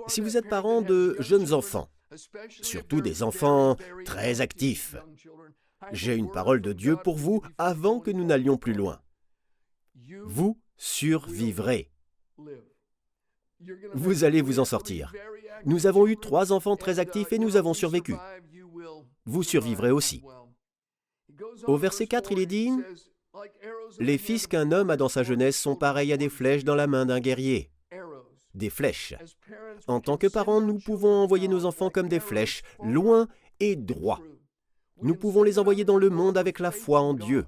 Si 0.07 0.21
vous 0.21 0.37
êtes 0.37 0.49
parent 0.49 0.81
de 0.81 1.15
jeunes 1.19 1.53
enfants, 1.53 1.89
surtout 2.61 3.01
des 3.01 3.23
enfants 3.23 3.75
très 4.05 4.41
actifs, 4.41 4.95
j'ai 5.91 6.15
une 6.15 6.31
parole 6.31 6.61
de 6.61 6.73
Dieu 6.73 6.95
pour 6.95 7.17
vous 7.17 7.41
avant 7.57 7.99
que 7.99 8.11
nous 8.11 8.23
n'allions 8.23 8.57
plus 8.57 8.73
loin. 8.73 8.99
Vous 10.25 10.57
survivrez. 10.77 11.91
Vous 13.93 14.23
allez 14.23 14.41
vous 14.41 14.59
en 14.59 14.65
sortir. 14.65 15.11
Nous 15.65 15.87
avons 15.87 16.07
eu 16.07 16.17
trois 16.17 16.51
enfants 16.51 16.75
très 16.75 16.99
actifs 16.99 17.31
et 17.31 17.39
nous 17.39 17.55
avons 17.55 17.73
survécu. 17.73 18.15
Vous 19.25 19.43
survivrez 19.43 19.91
aussi. 19.91 20.23
Au 21.65 21.77
verset 21.77 22.07
4, 22.07 22.31
il 22.31 22.39
est 22.39 22.45
dit, 22.45 22.71
Les 23.99 24.17
fils 24.17 24.47
qu'un 24.47 24.71
homme 24.71 24.89
a 24.89 24.97
dans 24.97 25.09
sa 25.09 25.23
jeunesse 25.23 25.59
sont 25.59 25.75
pareils 25.75 26.13
à 26.13 26.17
des 26.17 26.29
flèches 26.29 26.63
dans 26.63 26.75
la 26.75 26.87
main 26.87 27.05
d'un 27.05 27.19
guerrier. 27.19 27.71
Des 28.53 28.69
flèches. 28.69 29.13
En 29.87 29.99
tant 29.99 30.17
que 30.17 30.27
parents, 30.27 30.61
nous 30.61 30.79
pouvons 30.79 31.13
envoyer 31.13 31.47
nos 31.47 31.65
enfants 31.65 31.89
comme 31.89 32.07
des 32.07 32.19
flèches, 32.19 32.63
loin 32.83 33.27
et 33.59 33.75
droit. 33.75 34.21
Nous 35.01 35.15
pouvons 35.15 35.43
les 35.43 35.59
envoyer 35.59 35.85
dans 35.85 35.97
le 35.97 36.09
monde 36.09 36.37
avec 36.37 36.59
la 36.59 36.71
foi 36.71 37.01
en 37.01 37.13
Dieu. 37.13 37.45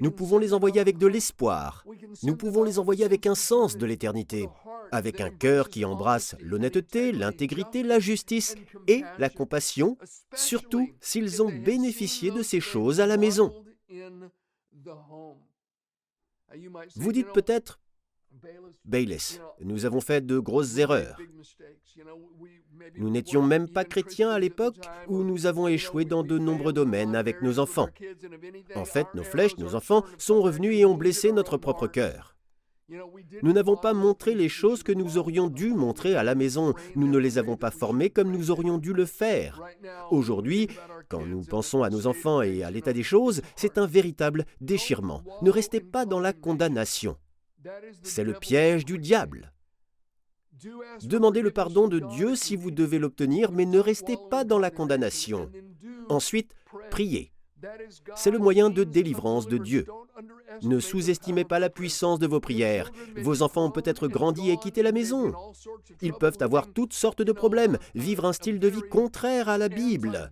Nous 0.00 0.10
pouvons 0.10 0.38
les 0.38 0.52
envoyer 0.54 0.80
avec 0.80 0.98
de 0.98 1.06
l'espoir. 1.06 1.84
Nous 2.22 2.36
pouvons 2.36 2.64
les 2.64 2.78
envoyer 2.78 3.04
avec 3.04 3.26
un 3.26 3.34
sens 3.34 3.76
de 3.76 3.86
l'éternité, 3.86 4.48
avec 4.90 5.20
un 5.20 5.30
cœur 5.30 5.68
qui 5.68 5.84
embrasse 5.84 6.36
l'honnêteté, 6.40 7.12
l'intégrité, 7.12 7.82
la 7.82 7.98
justice 7.98 8.54
et 8.86 9.02
la 9.18 9.28
compassion, 9.28 9.98
surtout 10.34 10.88
s'ils 11.00 11.42
ont 11.42 11.50
bénéficié 11.50 12.30
de 12.30 12.42
ces 12.42 12.60
choses 12.60 13.00
à 13.00 13.06
la 13.06 13.16
maison. 13.16 13.52
Vous 16.96 17.12
dites 17.12 17.32
peut-être, 17.32 17.80
Bayless, 18.84 19.40
nous 19.60 19.86
avons 19.86 20.00
fait 20.00 20.24
de 20.24 20.38
grosses 20.38 20.78
erreurs. 20.78 21.18
Nous 22.96 23.10
n'étions 23.10 23.42
même 23.42 23.68
pas 23.68 23.84
chrétiens 23.84 24.30
à 24.30 24.38
l'époque 24.38 24.78
où 25.08 25.22
nous 25.22 25.46
avons 25.46 25.68
échoué 25.68 26.04
dans 26.04 26.22
de 26.22 26.38
nombreux 26.38 26.72
domaines 26.72 27.14
avec 27.14 27.42
nos 27.42 27.58
enfants. 27.58 27.88
En 28.74 28.84
fait, 28.84 29.06
nos 29.14 29.22
flèches, 29.22 29.56
nos 29.58 29.74
enfants, 29.74 30.04
sont 30.18 30.42
revenus 30.42 30.76
et 30.76 30.84
ont 30.84 30.96
blessé 30.96 31.32
notre 31.32 31.56
propre 31.56 31.86
cœur. 31.86 32.36
Nous 33.42 33.52
n'avons 33.52 33.76
pas 33.76 33.94
montré 33.94 34.34
les 34.34 34.48
choses 34.48 34.82
que 34.82 34.92
nous 34.92 35.16
aurions 35.16 35.48
dû 35.48 35.72
montrer 35.72 36.14
à 36.14 36.22
la 36.22 36.34
maison. 36.34 36.74
Nous 36.96 37.08
ne 37.08 37.18
les 37.18 37.38
avons 37.38 37.56
pas 37.56 37.70
formées 37.70 38.10
comme 38.10 38.30
nous 38.30 38.50
aurions 38.50 38.78
dû 38.78 38.92
le 38.92 39.06
faire. 39.06 39.62
Aujourd'hui, 40.10 40.68
quand 41.08 41.24
nous 41.24 41.42
pensons 41.42 41.82
à 41.82 41.90
nos 41.90 42.06
enfants 42.06 42.42
et 42.42 42.62
à 42.62 42.70
l'état 42.70 42.92
des 42.92 43.02
choses, 43.02 43.40
c'est 43.56 43.78
un 43.78 43.86
véritable 43.86 44.44
déchirement. 44.60 45.22
Ne 45.42 45.50
restez 45.50 45.80
pas 45.80 46.04
dans 46.04 46.20
la 46.20 46.32
condamnation. 46.32 47.16
C'est 48.02 48.24
le 48.24 48.34
piège 48.34 48.84
du 48.84 48.98
diable. 48.98 49.52
Demandez 51.02 51.42
le 51.42 51.50
pardon 51.50 51.88
de 51.88 51.98
Dieu 51.98 52.36
si 52.36 52.56
vous 52.56 52.70
devez 52.70 52.98
l'obtenir, 52.98 53.52
mais 53.52 53.66
ne 53.66 53.78
restez 53.78 54.16
pas 54.30 54.44
dans 54.44 54.58
la 54.58 54.70
condamnation. 54.70 55.50
Ensuite, 56.08 56.54
priez. 56.90 57.32
C'est 58.16 58.30
le 58.30 58.38
moyen 58.38 58.70
de 58.70 58.84
délivrance 58.84 59.46
de 59.46 59.56
Dieu. 59.58 59.86
Ne 60.62 60.80
sous-estimez 60.80 61.44
pas 61.44 61.58
la 61.58 61.70
puissance 61.70 62.18
de 62.18 62.26
vos 62.26 62.40
prières. 62.40 62.90
Vos 63.16 63.42
enfants 63.42 63.66
ont 63.66 63.70
peut-être 63.70 64.08
grandi 64.08 64.50
et 64.50 64.56
quitté 64.56 64.82
la 64.82 64.92
maison. 64.92 65.32
Ils 66.00 66.12
peuvent 66.12 66.38
avoir 66.40 66.72
toutes 66.72 66.92
sortes 66.92 67.22
de 67.22 67.32
problèmes, 67.32 67.78
vivre 67.94 68.24
un 68.24 68.32
style 68.32 68.58
de 68.58 68.68
vie 68.68 68.82
contraire 68.82 69.48
à 69.48 69.58
la 69.58 69.68
Bible. 69.68 70.30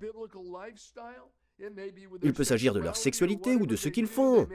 Il 2.22 2.32
peut 2.32 2.44
s'agir 2.44 2.74
de 2.74 2.80
leur 2.80 2.96
sexualité 2.96 3.54
ou 3.54 3.66
de 3.66 3.76
ce 3.76 3.88
qu'ils 3.88 4.06
font. 4.06 4.48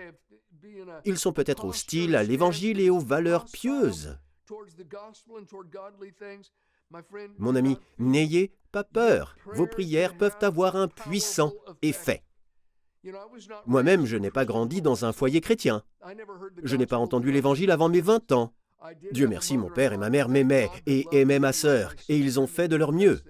Ils 1.05 1.17
sont 1.17 1.33
peut-être 1.33 1.65
hostiles 1.65 2.15
à 2.15 2.23
l'Évangile 2.23 2.79
et 2.79 2.89
aux 2.89 2.99
valeurs 2.99 3.45
pieuses. 3.45 4.17
Mon 7.37 7.55
ami, 7.55 7.77
n'ayez 7.97 8.51
pas 8.71 8.83
peur. 8.83 9.35
Vos 9.53 9.67
prières 9.67 10.17
peuvent 10.17 10.37
avoir 10.41 10.75
un 10.75 10.87
puissant 10.87 11.53
effet. 11.81 12.23
Moi-même, 13.65 14.05
je 14.05 14.17
n'ai 14.17 14.31
pas 14.31 14.45
grandi 14.45 14.81
dans 14.81 15.05
un 15.05 15.13
foyer 15.13 15.41
chrétien. 15.41 15.83
Je 16.63 16.75
n'ai 16.75 16.85
pas 16.85 16.97
entendu 16.97 17.31
l'Évangile 17.31 17.71
avant 17.71 17.89
mes 17.89 18.01
20 18.01 18.31
ans. 18.31 18.53
Dieu 19.11 19.27
merci, 19.27 19.57
mon 19.57 19.69
père 19.69 19.93
et 19.93 19.97
ma 19.97 20.09
mère 20.09 20.29
m'aimaient 20.29 20.69
et 20.85 21.07
aimaient 21.11 21.39
ma 21.39 21.53
sœur, 21.53 21.95
et 22.07 22.17
ils 22.17 22.39
ont 22.39 22.47
fait 22.47 22.67
de 22.67 22.75
leur 22.75 22.91
mieux. 22.91 23.21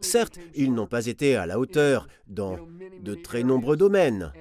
Certes, 0.00 0.38
ils 0.54 0.72
n'ont 0.72 0.86
pas 0.86 1.06
été 1.06 1.36
à 1.36 1.46
la 1.46 1.58
hauteur 1.58 2.06
dans 2.26 2.58
de 3.00 3.14
très 3.14 3.42
nombreux 3.42 3.76
domaines, 3.76 4.32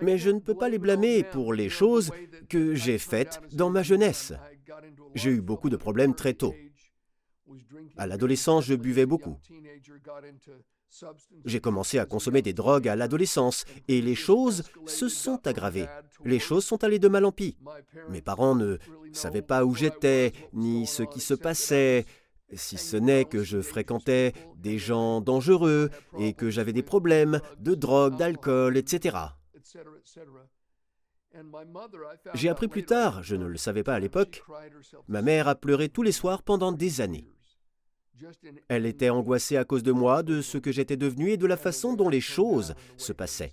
mais 0.00 0.18
je 0.18 0.30
ne 0.30 0.40
peux 0.40 0.54
pas 0.54 0.68
les 0.68 0.78
blâmer 0.78 1.24
pour 1.24 1.52
les 1.52 1.68
choses 1.68 2.10
que 2.48 2.74
j'ai 2.74 2.98
faites 2.98 3.40
dans 3.52 3.70
ma 3.70 3.82
jeunesse. 3.82 4.32
J'ai 5.14 5.30
eu 5.30 5.40
beaucoup 5.40 5.70
de 5.70 5.76
problèmes 5.76 6.14
très 6.14 6.34
tôt. 6.34 6.54
À 7.96 8.06
l'adolescence, 8.06 8.64
je 8.64 8.74
buvais 8.74 9.06
beaucoup. 9.06 9.36
J'ai 11.44 11.60
commencé 11.60 11.98
à 11.98 12.06
consommer 12.06 12.42
des 12.42 12.52
drogues 12.52 12.88
à 12.88 12.96
l'adolescence 12.96 13.64
et 13.88 14.00
les 14.00 14.14
choses 14.14 14.62
se 14.86 15.08
sont 15.08 15.46
aggravées. 15.46 15.88
Les 16.24 16.38
choses 16.38 16.64
sont 16.64 16.82
allées 16.84 16.98
de 16.98 17.08
mal 17.08 17.24
en 17.24 17.32
pis. 17.32 17.56
Mes 18.08 18.22
parents 18.22 18.54
ne 18.54 18.78
savaient 19.12 19.42
pas 19.42 19.64
où 19.64 19.74
j'étais, 19.74 20.32
ni 20.52 20.86
ce 20.86 21.02
qui 21.02 21.20
se 21.20 21.34
passait, 21.34 22.06
si 22.52 22.78
ce 22.78 22.96
n'est 22.96 23.24
que 23.24 23.42
je 23.42 23.60
fréquentais 23.60 24.32
des 24.56 24.78
gens 24.78 25.20
dangereux 25.20 25.90
et 26.18 26.32
que 26.32 26.50
j'avais 26.50 26.72
des 26.72 26.82
problèmes 26.82 27.40
de 27.58 27.74
drogue, 27.74 28.16
d'alcool, 28.16 28.76
etc. 28.76 29.16
J'ai 32.34 32.48
appris 32.48 32.68
plus 32.68 32.84
tard, 32.84 33.22
je 33.22 33.36
ne 33.36 33.46
le 33.46 33.56
savais 33.56 33.82
pas 33.82 33.94
à 33.94 34.00
l'époque, 34.00 34.42
ma 35.08 35.22
mère 35.22 35.48
a 35.48 35.54
pleuré 35.54 35.88
tous 35.88 36.02
les 36.02 36.12
soirs 36.12 36.42
pendant 36.42 36.72
des 36.72 37.00
années. 37.00 37.28
Elle 38.68 38.86
était 38.86 39.10
angoissée 39.10 39.56
à 39.56 39.64
cause 39.64 39.82
de 39.82 39.92
moi, 39.92 40.22
de 40.22 40.40
ce 40.40 40.56
que 40.58 40.72
j'étais 40.72 40.96
devenu 40.96 41.30
et 41.30 41.36
de 41.36 41.46
la 41.46 41.56
façon 41.56 41.94
dont 41.94 42.08
les 42.08 42.20
choses 42.20 42.74
se 42.96 43.12
passaient. 43.12 43.52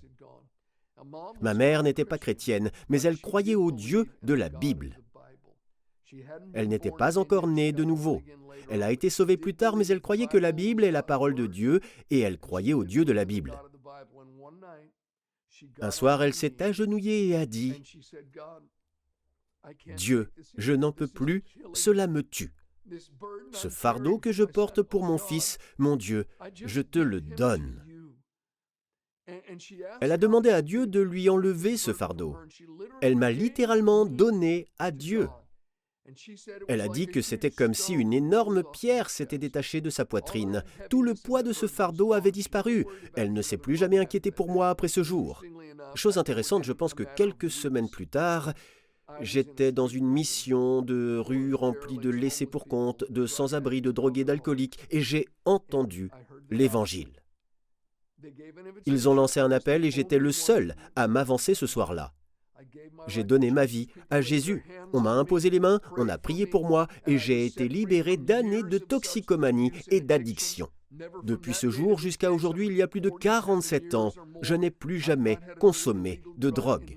Ma 1.40 1.52
mère 1.52 1.82
n'était 1.82 2.06
pas 2.06 2.18
chrétienne, 2.18 2.70
mais 2.88 3.02
elle 3.02 3.20
croyait 3.20 3.54
au 3.54 3.72
Dieu 3.72 4.06
de 4.22 4.34
la 4.34 4.48
Bible. 4.48 4.98
Elle 6.54 6.68
n'était 6.68 6.90
pas 6.90 7.18
encore 7.18 7.46
née 7.46 7.72
de 7.72 7.84
nouveau. 7.84 8.22
Elle 8.70 8.82
a 8.82 8.92
été 8.92 9.10
sauvée 9.10 9.36
plus 9.36 9.54
tard, 9.54 9.76
mais 9.76 9.86
elle 9.88 10.00
croyait 10.00 10.26
que 10.26 10.38
la 10.38 10.52
Bible 10.52 10.84
est 10.84 10.90
la 10.90 11.02
parole 11.02 11.34
de 11.34 11.46
Dieu 11.46 11.80
et 12.10 12.20
elle 12.20 12.38
croyait 12.38 12.72
au 12.72 12.84
Dieu 12.84 13.04
de 13.04 13.12
la 13.12 13.26
Bible. 13.26 13.52
Un 15.80 15.90
soir, 15.90 16.22
elle 16.22 16.34
s'est 16.34 16.62
agenouillée 16.62 17.28
et 17.28 17.36
a 17.36 17.46
dit, 17.46 17.82
Dieu, 19.96 20.30
je 20.56 20.72
n'en 20.72 20.92
peux 20.92 21.06
plus, 21.06 21.44
cela 21.72 22.06
me 22.06 22.22
tue. 22.22 22.52
Ce 23.52 23.68
fardeau 23.68 24.18
que 24.18 24.32
je 24.32 24.44
porte 24.44 24.82
pour 24.82 25.04
mon 25.04 25.18
fils, 25.18 25.58
mon 25.78 25.96
Dieu, 25.96 26.26
je 26.54 26.80
te 26.80 26.98
le 26.98 27.20
donne. 27.20 27.82
Elle 30.00 30.12
a 30.12 30.18
demandé 30.18 30.50
à 30.50 30.60
Dieu 30.60 30.86
de 30.86 31.00
lui 31.00 31.30
enlever 31.30 31.76
ce 31.76 31.92
fardeau. 31.92 32.36
Elle 33.00 33.16
m'a 33.16 33.30
littéralement 33.30 34.04
donné 34.04 34.68
à 34.78 34.90
Dieu. 34.90 35.28
Elle 36.68 36.80
a 36.80 36.88
dit 36.88 37.06
que 37.06 37.22
c'était 37.22 37.50
comme 37.50 37.74
si 37.74 37.92
une 37.94 38.12
énorme 38.12 38.62
pierre 38.72 39.10
s'était 39.10 39.38
détachée 39.38 39.80
de 39.80 39.90
sa 39.90 40.04
poitrine. 40.04 40.62
Tout 40.90 41.02
le 41.02 41.14
poids 41.14 41.42
de 41.42 41.52
ce 41.52 41.66
fardeau 41.66 42.12
avait 42.12 42.30
disparu. 42.30 42.86
Elle 43.16 43.32
ne 43.32 43.42
s'est 43.42 43.56
plus 43.56 43.76
jamais 43.76 43.98
inquiétée 43.98 44.30
pour 44.30 44.50
moi 44.50 44.68
après 44.68 44.88
ce 44.88 45.02
jour. 45.02 45.42
Chose 45.94 46.18
intéressante, 46.18 46.64
je 46.64 46.72
pense 46.72 46.94
que 46.94 47.04
quelques 47.16 47.50
semaines 47.50 47.88
plus 47.88 48.06
tard, 48.06 48.52
J'étais 49.20 49.72
dans 49.72 49.86
une 49.86 50.06
mission 50.06 50.82
de 50.82 51.18
rue 51.18 51.54
remplie 51.54 51.98
de 51.98 52.10
laissés 52.10 52.46
pour 52.46 52.66
compte, 52.66 53.04
de 53.10 53.26
sans-abri, 53.26 53.82
de 53.82 53.92
drogués, 53.92 54.24
d'alcooliques, 54.24 54.78
et 54.90 55.02
j'ai 55.02 55.28
entendu 55.44 56.10
l'Évangile. 56.50 57.12
Ils 58.86 59.08
ont 59.08 59.14
lancé 59.14 59.40
un 59.40 59.50
appel 59.50 59.84
et 59.84 59.90
j'étais 59.90 60.18
le 60.18 60.32
seul 60.32 60.74
à 60.96 61.08
m'avancer 61.08 61.54
ce 61.54 61.66
soir-là. 61.66 62.14
J'ai 63.06 63.24
donné 63.24 63.50
ma 63.50 63.66
vie 63.66 63.88
à 64.10 64.20
Jésus. 64.20 64.64
On 64.92 65.00
m'a 65.00 65.12
imposé 65.12 65.50
les 65.50 65.60
mains, 65.60 65.80
on 65.96 66.08
a 66.08 66.18
prié 66.18 66.46
pour 66.46 66.66
moi 66.66 66.88
et 67.06 67.18
j'ai 67.18 67.46
été 67.46 67.68
libéré 67.68 68.16
d'années 68.16 68.62
de 68.62 68.78
toxicomanie 68.78 69.72
et 69.88 70.00
d'addiction. 70.00 70.68
Depuis 71.22 71.54
ce 71.54 71.70
jour 71.70 71.98
jusqu'à 71.98 72.32
aujourd'hui, 72.32 72.66
il 72.66 72.74
y 72.74 72.82
a 72.82 72.88
plus 72.88 73.00
de 73.00 73.10
47 73.10 73.94
ans, 73.94 74.12
je 74.42 74.54
n'ai 74.54 74.70
plus 74.70 75.00
jamais 75.00 75.38
consommé 75.58 76.22
de 76.36 76.50
drogue. 76.50 76.96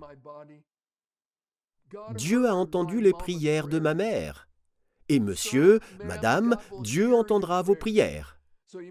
Dieu 2.16 2.48
a 2.48 2.54
entendu 2.54 3.02
les 3.02 3.14
prières 3.14 3.68
de 3.68 3.80
ma 3.80 3.94
mère. 3.94 4.48
Et 5.10 5.20
monsieur, 5.20 5.80
madame, 6.04 6.58
Dieu 6.82 7.14
entendra 7.14 7.62
vos 7.62 7.76
prières. 7.76 8.40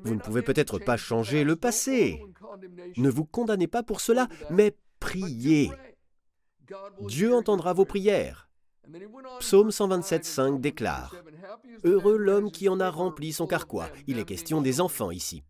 Vous 0.02 0.14
ne 0.14 0.20
pouvez 0.20 0.40
peut-être 0.42 0.78
pas 0.78 0.96
changer 0.96 1.44
le 1.44 1.56
passé. 1.56 2.22
Ne 2.96 3.10
vous 3.10 3.26
condamnez 3.26 3.66
pas 3.66 3.82
pour 3.82 4.00
cela, 4.00 4.28
mais 4.50 4.74
priez. 4.98 5.70
Dieu 7.00 7.34
entendra 7.34 7.72
vos 7.72 7.84
prières. 7.84 8.48
Psaume 9.40 9.70
127.5 9.70 10.60
déclare 10.60 11.14
Heureux 11.84 12.16
l'homme 12.16 12.50
qui 12.50 12.68
en 12.68 12.78
a 12.80 12.90
rempli 12.90 13.32
son 13.32 13.46
carquois. 13.46 13.88
Il 14.06 14.18
est 14.18 14.24
question 14.24 14.62
des 14.62 14.80
enfants 14.80 15.10
ici. 15.10 15.42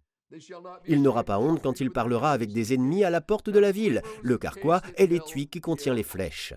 Il 0.87 1.03
n'aura 1.03 1.23
pas 1.23 1.39
honte 1.39 1.63
quand 1.63 1.81
il 1.81 1.91
parlera 1.91 2.33
avec 2.33 2.53
des 2.53 2.75
ennemis 2.75 3.05
à 3.05 3.11
la 3.11 3.21
porte 3.21 3.51
de 3.51 3.59
la 3.59 3.73
ville. 3.73 4.03
Le 4.23 4.39
carquois 4.39 4.81
est 4.97 5.07
l'étui 5.07 5.49
qui 5.49 5.61
contient 5.61 5.95
les 5.95 6.03
flèches. 6.03 6.55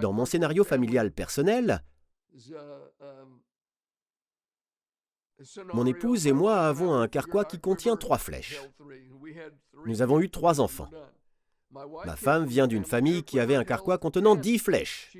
Dans 0.00 0.12
mon 0.12 0.24
scénario 0.24 0.64
familial 0.64 1.12
personnel, 1.12 1.84
mon 5.72 5.86
épouse 5.86 6.26
et 6.26 6.32
moi 6.32 6.56
avons 6.66 6.94
un 6.94 7.06
carquois 7.06 7.44
qui 7.44 7.60
contient 7.60 7.96
trois 7.96 8.18
flèches. 8.18 8.60
Nous 9.86 10.02
avons 10.02 10.20
eu 10.20 10.30
trois 10.30 10.60
enfants. 10.60 10.90
Ma 11.70 12.16
femme 12.16 12.46
vient 12.46 12.66
d'une 12.66 12.84
famille 12.84 13.22
qui 13.22 13.40
avait 13.40 13.54
un 13.54 13.64
carquois 13.64 13.98
contenant 13.98 14.36
dix 14.36 14.58
flèches. 14.58 15.16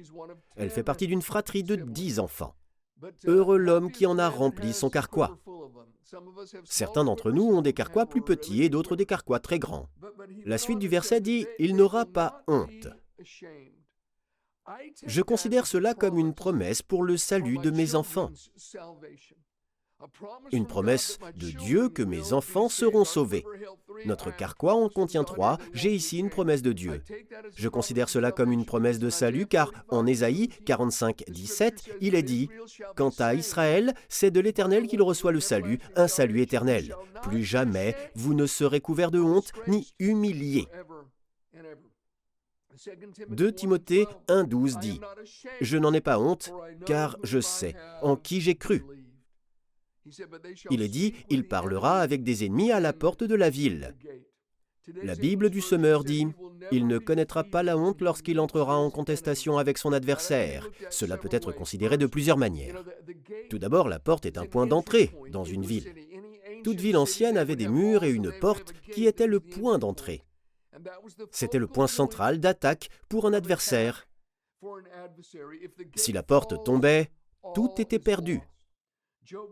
Elle 0.57 0.71
fait 0.71 0.83
partie 0.83 1.07
d'une 1.07 1.23
fratrie 1.23 1.63
de 1.63 1.77
dix 1.77 2.19
enfants. 2.19 2.55
Heureux 3.27 3.59
l'homme 3.59 3.93
qui 3.93 4.07
en 4.07 4.19
a 4.19 4.29
rempli 4.29 4.73
son 4.73 4.91
carquois. 4.91 5.39
Certains 6.65 7.05
d'entre 7.05 7.31
nous 7.31 7.45
ont 7.45 7.61
des 7.61 7.75
carquois 7.75 8.07
plus 8.07 8.23
petits 8.23 8.63
et 8.63 8.71
d'autres 8.71 8.97
des 8.97 9.07
carquois 9.07 9.41
très 9.41 9.59
grands. 9.59 9.89
La 10.45 10.59
suite 10.59 10.79
du 10.79 10.89
verset 10.89 11.21
dit⁇ 11.21 11.45
Il 11.59 11.77
n'aura 11.77 12.07
pas 12.07 12.43
honte⁇ 12.49 12.89
Je 15.05 15.23
considère 15.23 15.67
cela 15.67 15.95
comme 15.95 16.19
une 16.19 16.35
promesse 16.35 16.83
pour 16.83 17.05
le 17.05 17.17
salut 17.17 17.59
de 17.59 17.71
mes 17.71 17.95
enfants. 17.95 18.31
Une 20.53 20.67
promesse 20.67 21.19
de 21.37 21.51
Dieu 21.51 21.89
que 21.89 22.03
mes 22.03 22.33
enfants 22.33 22.69
seront 22.69 23.05
sauvés. 23.05 23.45
Notre 24.05 24.35
carquois 24.35 24.75
en 24.75 24.89
contient 24.89 25.25
trois, 25.25 25.59
j'ai 25.73 25.93
ici 25.93 26.19
une 26.19 26.31
promesse 26.31 26.63
de 26.63 26.73
Dieu. 26.73 27.03
Je 27.57 27.69
considère 27.69 28.09
cela 28.09 28.31
comme 28.31 28.53
une 28.53 28.65
promesse 28.65 28.99
de 28.99 29.11
salut 29.11 29.47
car 29.47 29.73
en 29.89 30.07
Ésaïe 30.07 30.49
45, 30.67 31.25
17, 31.29 31.97
il 32.01 32.15
est 32.15 32.23
dit 32.23 32.49
Quant 32.97 33.13
à 33.19 33.35
Israël, 33.35 33.95
c'est 34.09 34.31
de 34.31 34.41
l'Éternel 34.41 34.87
qu'il 34.87 35.03
reçoit 35.03 35.33
le 35.33 35.41
salut, 35.41 35.79
un 35.97 36.09
salut 36.09 36.41
éternel. 36.41 36.95
Plus 37.23 37.45
jamais 37.45 37.97
vous 38.15 38.35
ne 38.35 38.47
serez 38.47 38.81
couverts 38.81 39.11
de 39.11 39.21
honte 39.21 39.53
ni 39.67 39.93
humiliés. 39.99 40.69
2 43.29 43.53
Timothée 43.53 44.07
1,12 44.29 44.79
dit 44.79 45.01
Je 45.61 45.77
n'en 45.77 45.93
ai 45.93 46.01
pas 46.01 46.21
honte, 46.21 46.53
car 46.87 47.17
je 47.25 47.41
sais 47.41 47.75
en 48.03 48.15
qui 48.15 48.41
j'ai 48.41 48.55
cru. 48.55 48.85
Il 50.71 50.83
est 50.83 50.89
dit, 50.89 51.15
il 51.29 51.47
parlera 51.47 52.01
avec 52.01 52.23
des 52.23 52.45
ennemis 52.45 52.73
à 52.73 52.81
la 52.81 52.93
porte 52.93 53.25
de 53.25 53.35
la 53.35 53.51
ville. 53.51 53.95
La 55.03 55.15
Bible 55.15 55.51
du 55.51 55.61
semeur 55.61 56.03
dit, 56.03 56.27
il 56.73 56.87
ne 56.87 56.99
connaîtra 56.99 57.45
pas 57.45 57.63
la 57.63 57.77
honte 57.77 58.01
lorsqu'il 58.01 58.41
entrera 58.41 58.79
en 58.79 58.91
contestation 58.91 59.59
avec 59.59 59.77
son 59.79 59.93
adversaire. 59.93 60.69
Cela 60.91 61.19
peut 61.19 61.29
être 61.31 61.53
considéré 61.53 61.99
de 61.99 62.07
plusieurs 62.07 62.39
manières. 62.39 62.83
Tout 63.51 63.59
d'abord, 63.59 63.89
la 63.89 63.99
porte 63.99 64.25
est 64.25 64.39
un 64.39 64.47
point 64.47 64.67
d'entrée 64.67 65.13
dans 65.31 65.45
une 65.45 65.65
ville. 65.65 65.93
Toute 66.65 66.81
ville 66.81 66.97
ancienne 66.97 67.37
avait 67.37 67.57
des 67.57 67.69
murs 67.69 68.05
et 68.05 68.11
une 68.11 68.33
porte 68.33 68.73
qui 68.93 69.07
était 69.07 69.27
le 69.27 69.41
point 69.41 69.79
d'entrée. 69.79 70.25
C'était 71.31 71.59
le 71.59 71.67
point 71.67 71.87
central 71.87 72.41
d'attaque 72.41 72.89
pour 73.09 73.27
un 73.27 73.33
adversaire. 73.33 74.07
Si 75.97 76.13
la 76.13 76.23
porte 76.23 76.65
tombait, 76.65 77.11
tout 77.55 77.71
était 77.79 77.99
perdu. 77.99 78.41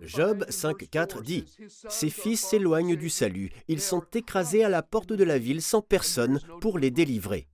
Job 0.02 0.44
5.4 0.48 1.22
dit 1.22 1.44
Ses 1.88 2.10
fils 2.10 2.40
s'éloignent 2.40 2.96
du 2.96 3.10
salut, 3.10 3.50
ils 3.68 3.80
sont 3.80 4.02
écrasés 4.14 4.64
à 4.64 4.68
la 4.68 4.82
porte 4.82 5.12
de 5.12 5.24
la 5.24 5.38
ville 5.38 5.62
sans 5.62 5.82
personne 5.82 6.40
pour 6.60 6.78
les 6.78 6.90
délivrer. 6.90 7.48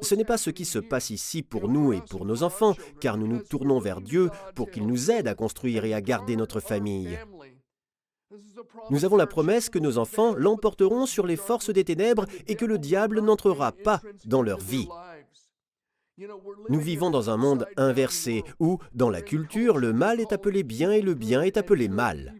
Ce 0.00 0.14
n'est 0.14 0.24
pas 0.24 0.38
ce 0.38 0.50
qui 0.50 0.64
se 0.64 0.78
passe 0.78 1.10
ici 1.10 1.42
pour 1.42 1.68
nous 1.68 1.92
et 1.92 2.00
pour 2.00 2.26
nos 2.26 2.42
enfants, 2.42 2.74
car 3.00 3.16
nous 3.16 3.26
nous 3.26 3.42
tournons 3.42 3.78
vers 3.78 4.00
Dieu 4.00 4.30
pour 4.54 4.70
qu'il 4.70 4.86
nous 4.86 5.10
aide 5.10 5.28
à 5.28 5.34
construire 5.34 5.84
et 5.84 5.94
à 5.94 6.00
garder 6.00 6.36
notre 6.36 6.60
famille. 6.60 7.18
Nous 8.90 9.04
avons 9.04 9.16
la 9.16 9.26
promesse 9.26 9.68
que 9.70 9.78
nos 9.78 9.98
enfants 9.98 10.34
l'emporteront 10.34 11.06
sur 11.06 11.26
les 11.26 11.36
forces 11.36 11.70
des 11.70 11.84
ténèbres 11.84 12.26
et 12.48 12.56
que 12.56 12.64
le 12.64 12.78
diable 12.78 13.20
n'entrera 13.20 13.72
pas 13.72 14.00
dans 14.24 14.42
leur 14.42 14.58
vie. 14.58 14.88
Nous 16.68 16.80
vivons 16.80 17.10
dans 17.10 17.28
un 17.28 17.36
monde 17.36 17.66
inversé 17.76 18.42
où, 18.58 18.78
dans 18.94 19.10
la 19.10 19.20
culture, 19.20 19.76
le 19.76 19.92
mal 19.92 20.18
est 20.20 20.32
appelé 20.32 20.62
bien 20.62 20.90
et 20.90 21.02
le 21.02 21.14
bien 21.14 21.42
est 21.42 21.58
appelé 21.58 21.88
mal. 21.88 22.34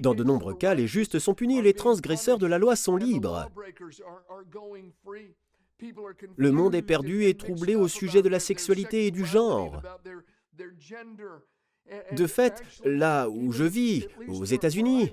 Dans 0.00 0.14
de 0.14 0.24
nombreux 0.24 0.54
cas, 0.54 0.74
les 0.74 0.86
justes 0.86 1.18
sont 1.18 1.34
punis 1.34 1.58
et 1.58 1.62
les 1.62 1.74
transgresseurs 1.74 2.38
de 2.38 2.46
la 2.46 2.58
loi 2.58 2.74
sont 2.74 2.96
libres. 2.96 3.50
Le 6.36 6.52
monde 6.52 6.74
est 6.74 6.82
perdu 6.82 7.24
et 7.24 7.36
troublé 7.36 7.74
au 7.74 7.86
sujet 7.86 8.22
de 8.22 8.28
la 8.28 8.40
sexualité 8.40 9.06
et 9.06 9.10
du 9.10 9.24
genre. 9.24 9.82
De 12.12 12.26
fait, 12.26 12.62
là 12.84 13.28
où 13.28 13.52
je 13.52 13.64
vis, 13.64 14.06
aux 14.26 14.44
États-Unis, 14.44 15.12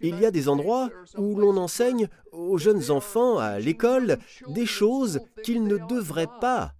il 0.00 0.18
y 0.18 0.26
a 0.26 0.30
des 0.30 0.48
endroits 0.48 0.90
où 1.16 1.38
l'on 1.38 1.56
enseigne 1.56 2.08
aux 2.32 2.58
jeunes 2.58 2.90
enfants 2.90 3.38
à 3.38 3.58
l'école 3.58 4.18
des 4.48 4.66
choses 4.66 5.20
qu'ils 5.42 5.64
ne 5.64 5.76
devraient 5.88 6.28
pas 6.40 6.75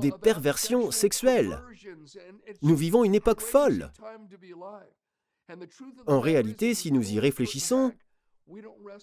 des 0.00 0.12
perversions 0.12 0.90
sexuelles. 0.90 1.62
Nous 2.62 2.76
vivons 2.76 3.04
une 3.04 3.14
époque 3.14 3.40
folle. 3.40 3.90
En 6.06 6.20
réalité, 6.20 6.74
si 6.74 6.92
nous 6.92 7.12
y 7.12 7.20
réfléchissons, 7.20 7.92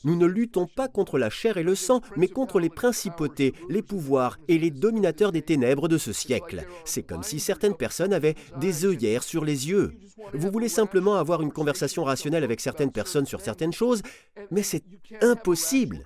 nous 0.03 0.15
ne 0.15 0.25
luttons 0.25 0.65
pas 0.65 0.87
contre 0.87 1.19
la 1.19 1.29
chair 1.29 1.57
et 1.57 1.63
le 1.63 1.75
sang, 1.75 2.01
mais 2.17 2.27
contre 2.27 2.59
les 2.59 2.69
principautés, 2.69 3.53
les 3.69 3.83
pouvoirs 3.83 4.39
et 4.47 4.57
les 4.57 4.71
dominateurs 4.71 5.31
des 5.31 5.43
ténèbres 5.43 5.87
de 5.87 5.97
ce 5.97 6.13
siècle. 6.13 6.65
C'est 6.83 7.03
comme 7.03 7.23
si 7.23 7.39
certaines 7.39 7.75
personnes 7.75 8.13
avaient 8.13 8.35
des 8.59 8.85
œillères 8.85 9.23
sur 9.23 9.45
les 9.45 9.69
yeux. 9.69 9.93
Vous 10.33 10.51
voulez 10.51 10.69
simplement 10.69 11.15
avoir 11.15 11.41
une 11.41 11.51
conversation 11.51 12.03
rationnelle 12.03 12.43
avec 12.43 12.59
certaines 12.59 12.91
personnes 12.91 13.27
sur 13.27 13.41
certaines 13.41 13.73
choses, 13.73 14.01
mais 14.49 14.63
c'est 14.63 14.83
impossible. 15.21 16.05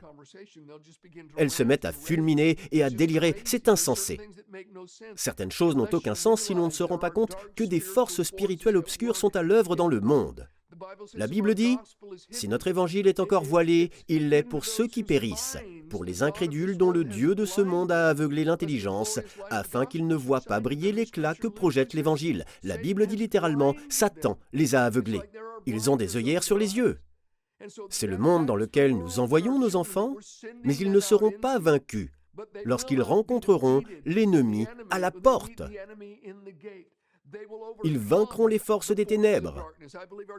Elles 1.38 1.52
se 1.52 1.64
mettent 1.64 1.86
à 1.86 1.92
fulminer 1.92 2.58
et 2.72 2.84
à 2.84 2.90
délirer. 2.90 3.36
C'est 3.46 3.70
insensé. 3.70 4.20
Certaines 5.16 5.52
choses 5.52 5.76
n'ont 5.76 5.90
aucun 5.92 6.16
sens 6.16 6.42
si 6.42 6.54
l'on 6.54 6.66
ne 6.66 6.72
se 6.72 6.84
rend 6.84 6.98
pas 6.98 7.12
compte 7.12 7.36
que 7.56 7.64
des 7.64 7.80
forces 7.80 8.24
spirituelles 8.24 8.78
obscures 8.78 9.16
sont 9.16 9.36
à 9.36 9.42
l'œuvre 9.42 9.76
dans 9.76 9.88
le 9.88 10.02
monde. 10.02 10.50
La 11.16 11.28
Bible 11.28 11.56
dit, 11.56 11.78
si 12.30 12.48
notre 12.48 12.68
évangile 12.68 13.08
est 13.08 13.20
encore 13.20 13.44
voilé, 13.44 13.92
il 14.08 14.30
l'est 14.30 14.44
pour 14.44 14.66
ceux 14.66 14.88
qui 14.88 15.04
périssent, 15.04 15.58
pour 15.90 16.04
les 16.04 16.24
incrédules 16.24 16.78
dont 16.78 16.92
le 16.92 17.04
Dieu 17.04 17.36
de 17.36 17.46
ce 17.46 17.62
monde 17.62 17.92
a 17.92 18.10
aveuglé 18.10 18.46
l'intelligence, 18.46 19.20
afin 19.50 19.86
qu'ils 19.86 20.08
ne 20.08 20.16
voient 20.16 20.42
pas 20.42 20.60
briller 20.60 20.92
l'éclat 20.92 21.36
que 21.36 21.48
projette 21.48 21.94
l'évangile. 21.94 22.46
La 22.64 22.78
Bible 22.78 23.08
dit 23.08 23.18
littéralement, 23.18 23.76
Satan 23.90 24.38
les 24.54 24.76
a 24.76 24.86
aveuglés. 24.86 25.22
Ils 25.66 25.90
ont 25.90 25.98
des 25.98 26.16
œillères 26.16 26.44
sur 26.44 26.58
les 26.58 26.78
yeux. 26.78 27.00
C'est 27.90 28.08
le 28.08 28.18
monde 28.18 28.46
dans 28.46 28.56
lequel 28.56 28.98
nous 28.98 29.20
envoyons 29.20 29.60
nos 29.60 29.76
enfants, 29.76 30.16
mais 30.64 30.76
ils 30.76 30.92
ne 30.92 31.00
seront 31.00 31.32
pas 31.32 31.60
vaincus 31.60 32.10
lorsqu'ils 32.64 33.02
rencontreront 33.02 33.84
l'ennemi 34.06 34.66
à 34.90 35.00
la 35.00 35.12
porte. 35.12 35.62
Ils 37.84 38.00
vaincront 38.00 38.48
les 38.48 38.60
forces 38.60 38.92
des 38.92 39.06
ténèbres. 39.06 39.72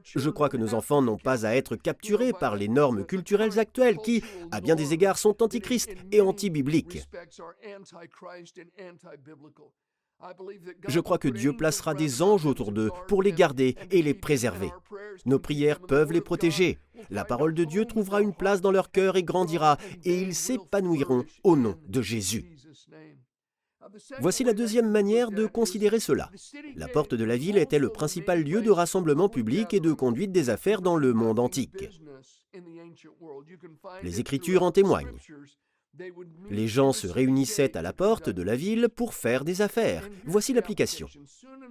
Je 0.03 0.31
crois 0.31 0.49
que 0.49 0.57
nos 0.57 0.75
enfants 0.75 1.03
n'ont 1.03 1.19
pas 1.19 1.47
à 1.47 1.55
être 1.55 1.77
capturés 1.77 2.33
par 2.33 2.57
les 2.57 2.69
normes 2.69 3.05
culturelles 3.05 3.59
actuelles 3.59 3.99
qui, 3.99 4.25
à 4.51 4.61
bien 4.61 4.75
des 4.75 4.93
égards, 4.93 5.19
sont 5.19 5.43
antichristes 5.43 5.95
et 6.11 6.21
anti-bibliques. 6.21 7.07
Je 10.89 11.01
crois 11.01 11.19
que 11.19 11.29
Dieu 11.29 11.57
placera 11.57 11.95
des 11.95 12.23
anges 12.23 12.47
autour 12.47 12.73
d'eux 12.73 12.91
pour 13.09 13.23
les 13.23 13.33
garder 13.33 13.77
et 13.91 14.03
les 14.03 14.15
préserver. 14.15 14.71
Nos 15.27 15.39
prières 15.39 15.81
peuvent 15.81 16.13
les 16.13 16.21
protéger. 16.21 16.79
La 17.11 17.25
parole 17.25 17.55
de 17.55 17.65
Dieu 17.65 17.85
trouvera 17.85 18.21
une 18.21 18.35
place 18.35 18.61
dans 18.61 18.71
leur 18.71 18.91
cœur 18.91 19.17
et 19.17 19.23
grandira, 19.23 19.79
et 20.05 20.21
ils 20.21 20.35
s'épanouiront 20.35 21.25
au 21.45 21.57
nom 21.57 21.77
de 21.89 22.03
Jésus. 22.03 22.45
Voici 24.21 24.45
la 24.45 24.53
deuxième 24.53 24.91
manière 24.91 25.31
de 25.31 25.47
considérer 25.47 26.01
cela. 26.01 26.31
La 26.77 26.89
porte 26.89 27.15
de 27.15 27.25
la 27.25 27.37
ville 27.37 27.59
était 27.59 27.79
le 27.79 27.89
principal 27.89 28.43
lieu 28.43 28.63
de 28.63 28.71
rassemblement 28.71 29.29
public 29.29 29.75
et 29.75 29.81
de 29.81 29.93
conduite 29.93 30.33
des 30.33 30.51
affaires 30.51 30.83
dans 30.83 30.97
le 30.97 31.13
monde 31.13 31.39
antique. 31.39 32.01
Les 34.03 34.21
Écritures 34.21 34.63
en 34.63 34.71
témoignent. 34.71 35.17
Les 36.51 36.69
gens 36.69 36.93
se 36.93 37.07
réunissaient 37.07 37.77
à 37.77 37.83
la 37.83 37.93
porte 37.93 38.31
de 38.31 38.43
la 38.43 38.57
ville 38.57 38.89
pour 38.89 39.15
faire 39.15 39.45
des 39.45 39.63
affaires. 39.63 40.09
Voici 40.25 40.53
l'application. 40.53 41.09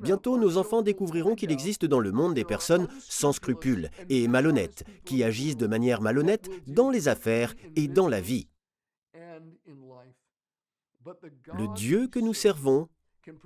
Bientôt, 0.01 0.37
nos 0.37 0.57
enfants 0.57 0.81
découvriront 0.81 1.35
qu'il 1.35 1.51
existe 1.51 1.85
dans 1.85 1.99
le 1.99 2.11
monde 2.11 2.33
des 2.33 2.45
personnes 2.45 2.87
sans 2.99 3.33
scrupules 3.33 3.89
et 4.09 4.27
malhonnêtes, 4.27 4.83
qui 5.05 5.23
agissent 5.23 5.57
de 5.57 5.67
manière 5.67 6.01
malhonnête 6.01 6.49
dans 6.67 6.89
les 6.89 7.07
affaires 7.07 7.55
et 7.75 7.87
dans 7.87 8.07
la 8.07 8.21
vie. 8.21 8.47
Le 11.05 11.73
Dieu 11.75 12.07
que 12.07 12.19
nous 12.19 12.33
servons 12.33 12.87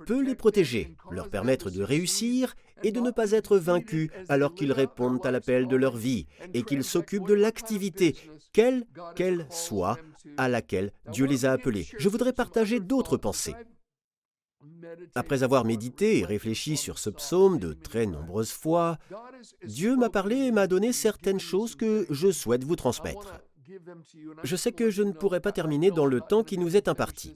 peut 0.06 0.22
les 0.22 0.34
protéger, 0.34 0.96
leur 1.10 1.28
permettre 1.28 1.70
de 1.70 1.82
réussir 1.82 2.54
et 2.82 2.92
de 2.92 3.00
ne 3.00 3.10
pas 3.10 3.32
être 3.32 3.56
vaincus 3.56 4.10
alors 4.28 4.54
qu'ils 4.54 4.72
répondent 4.72 5.24
à 5.24 5.30
l'appel 5.30 5.66
de 5.66 5.76
leur 5.76 5.96
vie 5.96 6.26
et 6.52 6.62
qu'ils 6.62 6.84
s'occupent 6.84 7.26
de 7.26 7.34
l'activité, 7.34 8.14
quelle 8.52 8.84
qu'elle 9.16 9.46
soit, 9.50 9.98
à 10.36 10.48
laquelle 10.48 10.92
Dieu 11.10 11.26
les 11.26 11.44
a 11.44 11.52
appelés. 11.52 11.86
Je 11.98 12.08
voudrais 12.08 12.32
partager 12.32 12.80
d'autres 12.80 13.16
pensées. 13.16 13.54
Après 15.14 15.42
avoir 15.42 15.64
médité 15.64 16.18
et 16.18 16.24
réfléchi 16.24 16.76
sur 16.76 16.98
ce 16.98 17.10
psaume 17.10 17.58
de 17.58 17.72
très 17.72 18.06
nombreuses 18.06 18.52
fois, 18.52 18.98
Dieu 19.64 19.96
m'a 19.96 20.10
parlé 20.10 20.36
et 20.36 20.52
m'a 20.52 20.66
donné 20.66 20.92
certaines 20.92 21.40
choses 21.40 21.74
que 21.74 22.06
je 22.10 22.30
souhaite 22.30 22.64
vous 22.64 22.76
transmettre. 22.76 23.40
Je 24.42 24.56
sais 24.56 24.72
que 24.72 24.90
je 24.90 25.02
ne 25.02 25.12
pourrai 25.12 25.40
pas 25.40 25.52
terminer 25.52 25.90
dans 25.90 26.06
le 26.06 26.20
temps 26.20 26.44
qui 26.44 26.58
nous 26.58 26.76
est 26.76 26.88
imparti. 26.88 27.34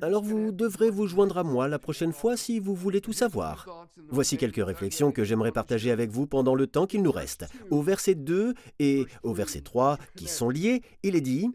Alors 0.00 0.22
vous 0.22 0.52
devrez 0.52 0.90
vous 0.90 1.06
joindre 1.06 1.38
à 1.38 1.42
moi 1.44 1.68
la 1.68 1.78
prochaine 1.78 2.12
fois 2.12 2.36
si 2.36 2.58
vous 2.58 2.74
voulez 2.74 3.00
tout 3.00 3.12
savoir. 3.12 3.88
Voici 4.08 4.36
quelques 4.36 4.64
réflexions 4.64 5.12
que 5.12 5.24
j'aimerais 5.24 5.52
partager 5.52 5.90
avec 5.90 6.10
vous 6.10 6.26
pendant 6.26 6.54
le 6.54 6.66
temps 6.66 6.86
qu'il 6.86 7.02
nous 7.02 7.12
reste. 7.12 7.44
Au 7.70 7.82
verset 7.82 8.14
2 8.14 8.54
et 8.78 9.06
au 9.22 9.34
verset 9.34 9.60
3, 9.60 9.98
qui 10.16 10.28
sont 10.28 10.48
liés, 10.48 10.82
il 11.02 11.14
est 11.14 11.20
dit 11.20 11.50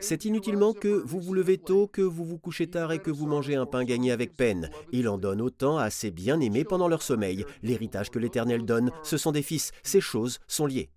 C'est 0.00 0.24
inutilement 0.24 0.72
que 0.72 0.88
vous 0.88 1.20
vous 1.20 1.34
levez 1.34 1.58
tôt, 1.58 1.86
que 1.86 2.02
vous 2.02 2.24
vous 2.24 2.38
couchez 2.38 2.68
tard 2.68 2.92
et 2.92 3.00
que 3.00 3.10
vous 3.10 3.26
mangez 3.26 3.54
un 3.54 3.66
pain 3.66 3.84
gagné 3.84 4.12
avec 4.12 4.36
peine. 4.36 4.70
Il 4.92 5.08
en 5.08 5.18
donne 5.18 5.42
autant 5.42 5.76
à 5.76 5.90
ses 5.90 6.10
bien-aimés 6.10 6.64
pendant 6.64 6.88
leur 6.88 7.02
sommeil. 7.02 7.44
L'héritage 7.62 8.10
que 8.10 8.18
l'Éternel 8.18 8.64
donne, 8.64 8.90
ce 9.02 9.18
sont 9.18 9.32
des 9.32 9.42
fils. 9.42 9.72
Ces 9.82 10.00
choses 10.00 10.38
sont 10.46 10.66
liées. 10.66 10.90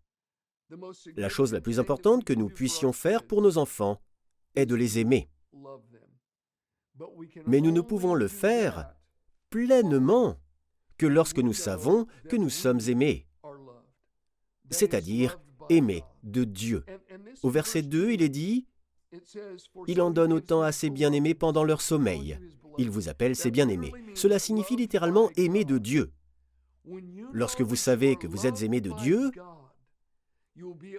La 1.18 1.28
chose 1.28 1.52
la 1.52 1.60
plus 1.60 1.80
importante 1.80 2.24
que 2.24 2.34
nous 2.34 2.48
puissions 2.48 2.94
faire 2.94 3.24
pour 3.24 3.42
nos 3.42 3.58
enfants 3.58 4.00
est 4.56 4.66
de 4.66 4.76
les 4.76 5.00
aimer. 5.00 5.28
Mais 7.48 7.62
nous 7.62 7.72
ne 7.72 7.82
pouvons 7.82 8.14
le 8.14 8.28
faire 8.28 8.94
pleinement 9.50 10.38
que 10.98 11.06
lorsque 11.06 11.40
nous 11.40 11.54
savons 11.54 12.06
que 12.30 12.36
nous 12.36 12.50
sommes 12.50 12.80
aimés, 12.88 13.28
c'est-à-dire 14.70 15.40
aimés 15.70 16.04
de 16.24 16.44
Dieu. 16.44 16.84
Au 17.44 17.50
verset 17.50 17.82
2, 17.82 18.12
il 18.12 18.22
est 18.22 18.30
dit, 18.30 18.68
Il 19.88 20.02
en 20.02 20.12
donne 20.12 20.34
autant 20.34 20.62
à 20.62 20.72
ses 20.72 20.90
bien-aimés 20.90 21.34
pendant 21.34 21.64
leur 21.64 21.82
sommeil. 21.82 22.38
Il 22.78 22.90
vous 22.90 23.10
appelle 23.10 23.36
ses 23.36 23.52
bien-aimés. 23.52 23.92
Cela 24.16 24.40
signifie 24.40 24.76
littéralement 24.76 25.30
aimer 25.36 25.66
de 25.66 25.78
Dieu. 25.78 26.12
Lorsque 27.34 27.62
vous 27.62 27.76
savez 27.76 28.16
que 28.16 28.28
vous 28.28 28.48
êtes 28.48 28.62
aimé 28.64 28.82
de 28.82 28.92
Dieu, 29.02 29.32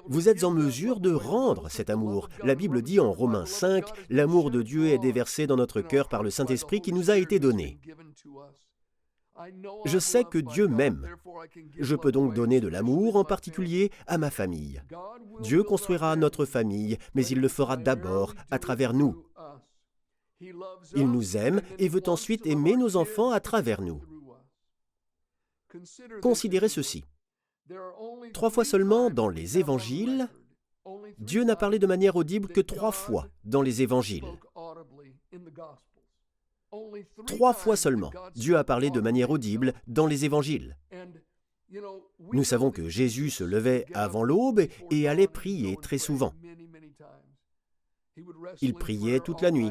vous 0.06 0.28
êtes 0.28 0.44
en 0.44 0.50
mesure 0.50 1.00
de 1.00 1.12
rendre 1.12 1.68
cet 1.68 1.90
amour. 1.90 2.28
La 2.42 2.54
Bible 2.54 2.82
dit 2.82 3.00
en 3.00 3.12
Romains 3.12 3.46
5, 3.46 3.86
L'amour 4.08 4.50
de 4.50 4.62
Dieu 4.62 4.86
est 4.86 4.98
déversé 4.98 5.46
dans 5.46 5.56
notre 5.56 5.80
cœur 5.82 6.08
par 6.08 6.22
le 6.22 6.30
Saint-Esprit 6.30 6.80
qui 6.80 6.92
nous 6.92 7.10
a 7.10 7.18
été 7.18 7.38
donné. 7.38 7.78
Je 9.84 9.98
sais 9.98 10.24
que 10.24 10.38
Dieu 10.38 10.68
m'aime. 10.68 11.08
Je 11.78 11.96
peux 11.96 12.12
donc 12.12 12.34
donner 12.34 12.60
de 12.60 12.68
l'amour, 12.68 13.16
en 13.16 13.24
particulier 13.24 13.90
à 14.06 14.18
ma 14.18 14.30
famille. 14.30 14.82
Dieu 15.40 15.62
construira 15.62 16.14
notre 16.16 16.44
famille, 16.44 16.98
mais 17.14 17.26
il 17.26 17.40
le 17.40 17.48
fera 17.48 17.76
d'abord 17.76 18.34
à 18.50 18.58
travers 18.58 18.94
nous. 18.94 19.24
Il 20.94 21.10
nous 21.10 21.36
aime 21.36 21.62
et 21.78 21.88
veut 21.88 22.08
ensuite 22.08 22.46
aimer 22.46 22.76
nos 22.76 22.96
enfants 22.96 23.30
à 23.30 23.40
travers 23.40 23.80
nous. 23.80 24.02
Considérez 26.20 26.68
ceci. 26.68 27.04
Trois 28.32 28.50
fois 28.50 28.64
seulement 28.64 29.10
dans 29.10 29.28
les 29.28 29.58
évangiles, 29.58 30.28
Dieu 31.18 31.44
n'a 31.44 31.56
parlé 31.56 31.78
de 31.78 31.86
manière 31.86 32.16
audible 32.16 32.48
que 32.48 32.60
trois 32.60 32.92
fois 32.92 33.28
dans 33.44 33.62
les 33.62 33.82
évangiles. 33.82 34.24
Trois 37.26 37.52
fois 37.52 37.76
seulement, 37.76 38.10
Dieu 38.34 38.56
a 38.56 38.64
parlé 38.64 38.90
de 38.90 39.00
manière 39.00 39.30
audible 39.30 39.74
dans 39.86 40.06
les 40.06 40.24
évangiles. 40.24 40.76
Nous 42.32 42.44
savons 42.44 42.70
que 42.70 42.88
Jésus 42.88 43.30
se 43.30 43.44
levait 43.44 43.86
avant 43.94 44.24
l'aube 44.24 44.66
et 44.90 45.08
allait 45.08 45.28
prier 45.28 45.76
très 45.80 45.98
souvent. 45.98 46.34
Il 48.60 48.74
priait 48.74 49.20
toute 49.20 49.40
la 49.40 49.50
nuit. 49.50 49.70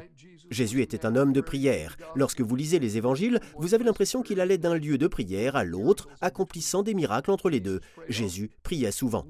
Jésus 0.52 0.82
était 0.82 1.06
un 1.06 1.16
homme 1.16 1.34
de 1.34 1.42
prière. 1.42 1.98
Lorsque 2.14 2.42
vous 2.42 2.56
lisez 2.56 2.78
les 2.78 2.98
évangiles, 2.98 3.40
vous 3.58 3.74
avez 3.74 3.86
l'impression 3.86 4.22
qu'il 4.22 4.42
allait 4.42 4.58
d'un 4.58 4.76
lieu 4.76 4.98
de 4.98 5.08
prière 5.08 5.56
à 5.56 5.64
l'autre, 5.64 6.10
accomplissant 6.20 6.84
des 6.84 6.94
miracles 6.94 7.32
entre 7.32 7.50
les 7.50 7.62
deux. 7.62 7.80
Jésus 8.10 8.52
priait 8.62 8.92
souvent. 8.92 9.26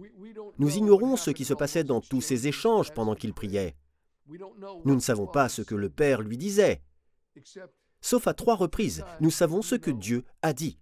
Nous 0.57 0.77
ignorons 0.77 1.15
ce 1.15 1.31
qui 1.31 1.45
se 1.45 1.53
passait 1.53 1.83
dans 1.83 2.01
tous 2.01 2.21
ces 2.21 2.47
échanges 2.47 2.91
pendant 2.91 3.15
qu'il 3.15 3.33
priait. 3.33 3.75
Nous 4.85 4.95
ne 4.95 4.99
savons 4.99 5.27
pas 5.27 5.47
ce 5.47 5.61
que 5.61 5.75
le 5.75 5.89
Père 5.89 6.21
lui 6.21 6.37
disait. 6.37 6.81
Sauf 8.01 8.27
à 8.27 8.33
trois 8.33 8.55
reprises, 8.55 9.03
nous 9.19 9.31
savons 9.31 9.61
ce 9.61 9.75
que 9.75 9.91
Dieu 9.91 10.23
a 10.41 10.53
dit. 10.53 10.79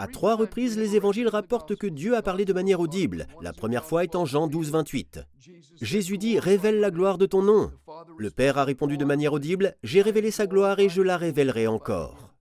À 0.00 0.06
trois 0.06 0.36
reprises, 0.36 0.78
les 0.78 0.94
évangiles 0.94 1.26
rapportent 1.26 1.74
que 1.74 1.88
Dieu 1.88 2.16
a 2.16 2.22
parlé 2.22 2.44
de 2.44 2.52
manière 2.52 2.78
audible, 2.78 3.26
la 3.42 3.52
première 3.52 3.84
fois 3.84 4.04
étant 4.04 4.24
Jean 4.24 4.46
12, 4.46 4.70
28. 4.70 5.20
Jésus 5.80 6.18
dit 6.18 6.38
Révèle 6.38 6.78
la 6.78 6.92
gloire 6.92 7.18
de 7.18 7.26
ton 7.26 7.42
nom. 7.42 7.72
Le 8.18 8.30
Père 8.30 8.58
a 8.58 8.64
répondu 8.64 8.98
de 8.98 9.04
manière 9.04 9.32
audible 9.32 9.76
J'ai 9.84 10.02
révélé 10.02 10.32
sa 10.32 10.48
gloire 10.48 10.80
et 10.80 10.88
je 10.88 11.02
la 11.02 11.16
révélerai 11.16 11.68
encore. 11.68 12.34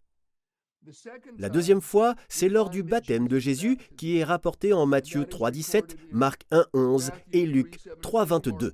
La 1.37 1.49
deuxième 1.49 1.81
fois, 1.81 2.15
c'est 2.29 2.49
lors 2.49 2.71
du 2.71 2.81
baptême 2.81 3.27
de 3.27 3.37
Jésus 3.37 3.77
qui 3.95 4.17
est 4.17 4.23
rapporté 4.23 4.73
en 4.73 4.87
Matthieu 4.87 5.25
3, 5.25 5.51
17, 5.51 5.97
Marc 6.11 6.45
1, 6.49 6.65
11 6.73 7.11
et 7.31 7.45
Luc 7.45 7.79
3, 8.01 8.25
22. 8.25 8.73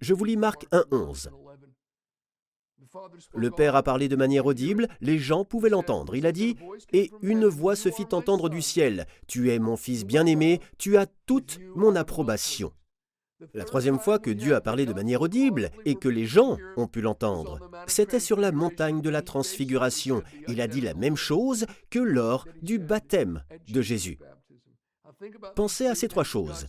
Je 0.00 0.14
vous 0.14 0.24
lis 0.24 0.36
Marc 0.38 0.66
1, 0.72 0.84
11. 0.90 1.30
Le 3.34 3.50
Père 3.50 3.76
a 3.76 3.82
parlé 3.82 4.08
de 4.08 4.16
manière 4.16 4.46
audible, 4.46 4.88
les 5.02 5.18
gens 5.18 5.44
pouvaient 5.44 5.68
l'entendre. 5.68 6.14
Il 6.14 6.26
a 6.26 6.32
dit, 6.32 6.56
Et 6.92 7.10
une 7.20 7.46
voix 7.46 7.76
se 7.76 7.90
fit 7.90 8.06
entendre 8.12 8.48
du 8.48 8.62
ciel, 8.62 9.06
Tu 9.26 9.50
es 9.50 9.58
mon 9.58 9.76
Fils 9.76 10.06
bien-aimé, 10.06 10.60
tu 10.78 10.96
as 10.96 11.06
toute 11.26 11.58
mon 11.74 11.94
approbation. 11.94 12.72
La 13.52 13.64
troisième 13.64 13.98
fois 13.98 14.18
que 14.18 14.30
Dieu 14.30 14.54
a 14.54 14.60
parlé 14.60 14.86
de 14.86 14.92
manière 14.92 15.20
audible 15.20 15.70
et 15.84 15.94
que 15.94 16.08
les 16.08 16.26
gens 16.26 16.56
ont 16.76 16.86
pu 16.86 17.00
l'entendre, 17.00 17.70
c'était 17.86 18.20
sur 18.20 18.38
la 18.38 18.52
montagne 18.52 19.02
de 19.02 19.10
la 19.10 19.22
transfiguration. 19.22 20.22
Il 20.48 20.60
a 20.60 20.68
dit 20.68 20.80
la 20.80 20.94
même 20.94 21.16
chose 21.16 21.66
que 21.90 21.98
lors 21.98 22.46
du 22.62 22.78
baptême 22.78 23.44
de 23.68 23.82
Jésus. 23.82 24.18
Pensez 25.54 25.86
à 25.86 25.94
ces 25.94 26.08
trois 26.08 26.24
choses. 26.24 26.66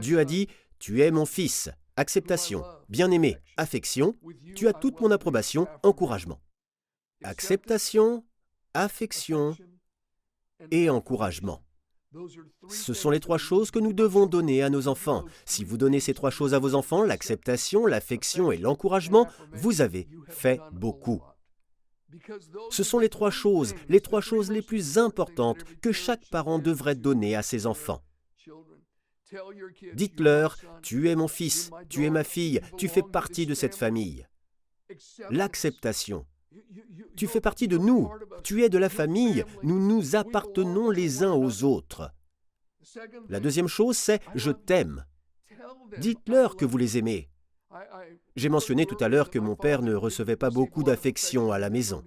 Dieu 0.00 0.18
a 0.18 0.24
dit, 0.24 0.48
Tu 0.78 1.02
es 1.02 1.10
mon 1.10 1.26
Fils, 1.26 1.70
acceptation, 1.96 2.64
bien-aimé, 2.88 3.36
affection, 3.56 4.14
tu 4.54 4.68
as 4.68 4.72
toute 4.72 5.00
mon 5.00 5.10
approbation, 5.10 5.66
encouragement. 5.82 6.40
Acceptation, 7.22 8.24
affection 8.74 9.56
et 10.70 10.90
encouragement. 10.90 11.62
Ce 12.68 12.94
sont 12.94 13.10
les 13.10 13.20
trois 13.20 13.38
choses 13.38 13.70
que 13.70 13.78
nous 13.78 13.92
devons 13.92 14.26
donner 14.26 14.62
à 14.62 14.70
nos 14.70 14.88
enfants. 14.88 15.24
Si 15.44 15.64
vous 15.64 15.76
donnez 15.76 16.00
ces 16.00 16.14
trois 16.14 16.30
choses 16.30 16.54
à 16.54 16.58
vos 16.58 16.74
enfants, 16.74 17.02
l'acceptation, 17.02 17.86
l'affection 17.86 18.50
et 18.50 18.56
l'encouragement, 18.56 19.28
vous 19.52 19.80
avez 19.80 20.08
fait 20.28 20.60
beaucoup. 20.72 21.22
Ce 22.70 22.82
sont 22.82 22.98
les 22.98 23.10
trois 23.10 23.30
choses, 23.30 23.74
les 23.88 24.00
trois 24.00 24.22
choses 24.22 24.50
les 24.50 24.62
plus 24.62 24.96
importantes 24.96 25.62
que 25.82 25.92
chaque 25.92 26.26
parent 26.30 26.58
devrait 26.58 26.94
donner 26.94 27.36
à 27.36 27.42
ses 27.42 27.66
enfants. 27.66 28.02
Dites-leur, 29.92 30.56
tu 30.82 31.10
es 31.10 31.14
mon 31.14 31.28
fils, 31.28 31.70
tu 31.90 32.06
es 32.06 32.10
ma 32.10 32.24
fille, 32.24 32.62
tu 32.78 32.88
fais 32.88 33.02
partie 33.02 33.44
de 33.44 33.54
cette 33.54 33.74
famille. 33.74 34.26
L'acceptation. 35.28 36.24
Tu 37.16 37.26
fais 37.26 37.40
partie 37.40 37.68
de 37.68 37.78
nous, 37.78 38.10
tu 38.42 38.62
es 38.62 38.68
de 38.68 38.78
la 38.78 38.88
famille, 38.88 39.44
nous 39.62 39.80
nous 39.80 40.16
appartenons 40.16 40.90
les 40.90 41.22
uns 41.22 41.32
aux 41.32 41.64
autres. 41.64 42.10
La 43.28 43.40
deuxième 43.40 43.68
chose, 43.68 43.96
c'est 43.96 44.20
je 44.34 44.50
t'aime. 44.50 45.04
Dites-leur 45.98 46.56
que 46.56 46.64
vous 46.64 46.78
les 46.78 46.98
aimez. 46.98 47.28
J'ai 48.36 48.48
mentionné 48.48 48.86
tout 48.86 48.96
à 49.00 49.08
l'heure 49.08 49.30
que 49.30 49.38
mon 49.38 49.56
père 49.56 49.82
ne 49.82 49.94
recevait 49.94 50.36
pas 50.36 50.50
beaucoup 50.50 50.82
d'affection 50.82 51.52
à 51.52 51.58
la 51.58 51.70
maison. 51.70 52.04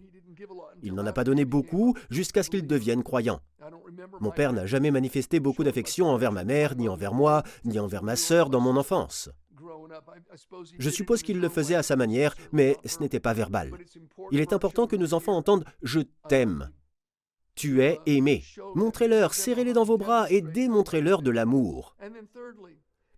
Il 0.82 0.96
n'en 0.96 1.06
a 1.06 1.14
pas 1.14 1.24
donné 1.24 1.46
beaucoup 1.46 1.96
jusqu'à 2.10 2.42
ce 2.42 2.50
qu'il 2.50 2.66
devienne 2.66 3.04
croyant. 3.04 3.42
Mon 4.20 4.32
père 4.32 4.54
n'a 4.54 4.66
jamais 4.66 4.92
manifesté 4.92 5.40
beaucoup 5.40 5.64
d'affection 5.64 6.08
envers 6.08 6.32
ma 6.32 6.44
mère, 6.44 6.76
ni 6.76 6.90
envers 6.90 7.14
moi, 7.14 7.44
ni 7.66 7.80
envers 7.80 8.04
ma 8.04 8.16
sœur 8.16 8.50
dans 8.50 8.60
mon 8.60 8.78
enfance. 8.78 9.30
Je 10.80 10.90
suppose 10.90 11.24
qu'il 11.24 11.40
le 11.40 11.50
faisait 11.50 11.76
à 11.76 11.84
sa 11.84 11.96
manière, 11.96 12.36
mais 12.52 12.78
ce 12.86 13.00
n'était 13.00 13.20
pas 13.20 13.34
verbal. 13.34 13.72
Il 14.32 14.40
est 14.40 14.54
important 14.54 14.88
que 14.88 14.96
nos 14.96 15.14
enfants 15.14 15.36
entendent⁇ 15.36 15.64
Je 15.82 16.02
t'aime⁇ 16.28 16.72
Tu 17.56 17.82
es 17.82 18.00
aimé. 18.06 18.44
Montrez-leur, 18.76 19.34
serrez-les 19.34 19.74
dans 19.74 19.84
vos 19.84 19.98
bras 19.98 20.30
et 20.30 20.42
démontrez-leur 20.42 21.22
de 21.22 21.32
l'amour. 21.32 21.96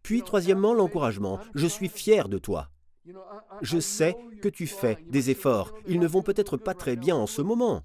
Puis, 0.02 0.22
troisièmement, 0.22 0.74
l'encouragement. 0.74 1.40
Je 1.56 1.68
suis 1.68 1.90
fier 1.90 2.28
de 2.28 2.38
toi. 2.38 2.70
Je 3.62 3.80
sais 3.80 4.16
que 4.42 4.50
tu 4.50 4.68
fais 4.68 4.98
des 5.08 5.30
efforts. 5.30 5.74
Ils 5.88 6.00
ne 6.00 6.08
vont 6.08 6.22
peut-être 6.22 6.58
pas 6.58 6.74
très 6.74 6.96
bien 6.96 7.16
en 7.16 7.28
ce 7.28 7.42
moment. 7.42 7.84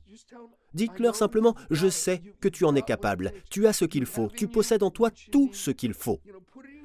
Dites-leur 0.75 1.17
simplement, 1.17 1.55
je 1.71 1.89
sais 1.89 2.23
que 2.41 2.49
tu 2.49 2.65
en 2.65 2.75
es 2.75 2.83
capable, 2.83 3.33
tu 3.51 3.67
as 3.67 3.73
ce 3.73 3.85
qu'il 3.85 4.07
faut, 4.07 4.29
tu 4.29 4.49
possèdes 4.49 4.83
en 4.83 4.91
toi 4.91 5.11
tout 5.33 5.51
ce 5.53 5.71
qu'il 5.71 5.95
faut. 5.95 6.21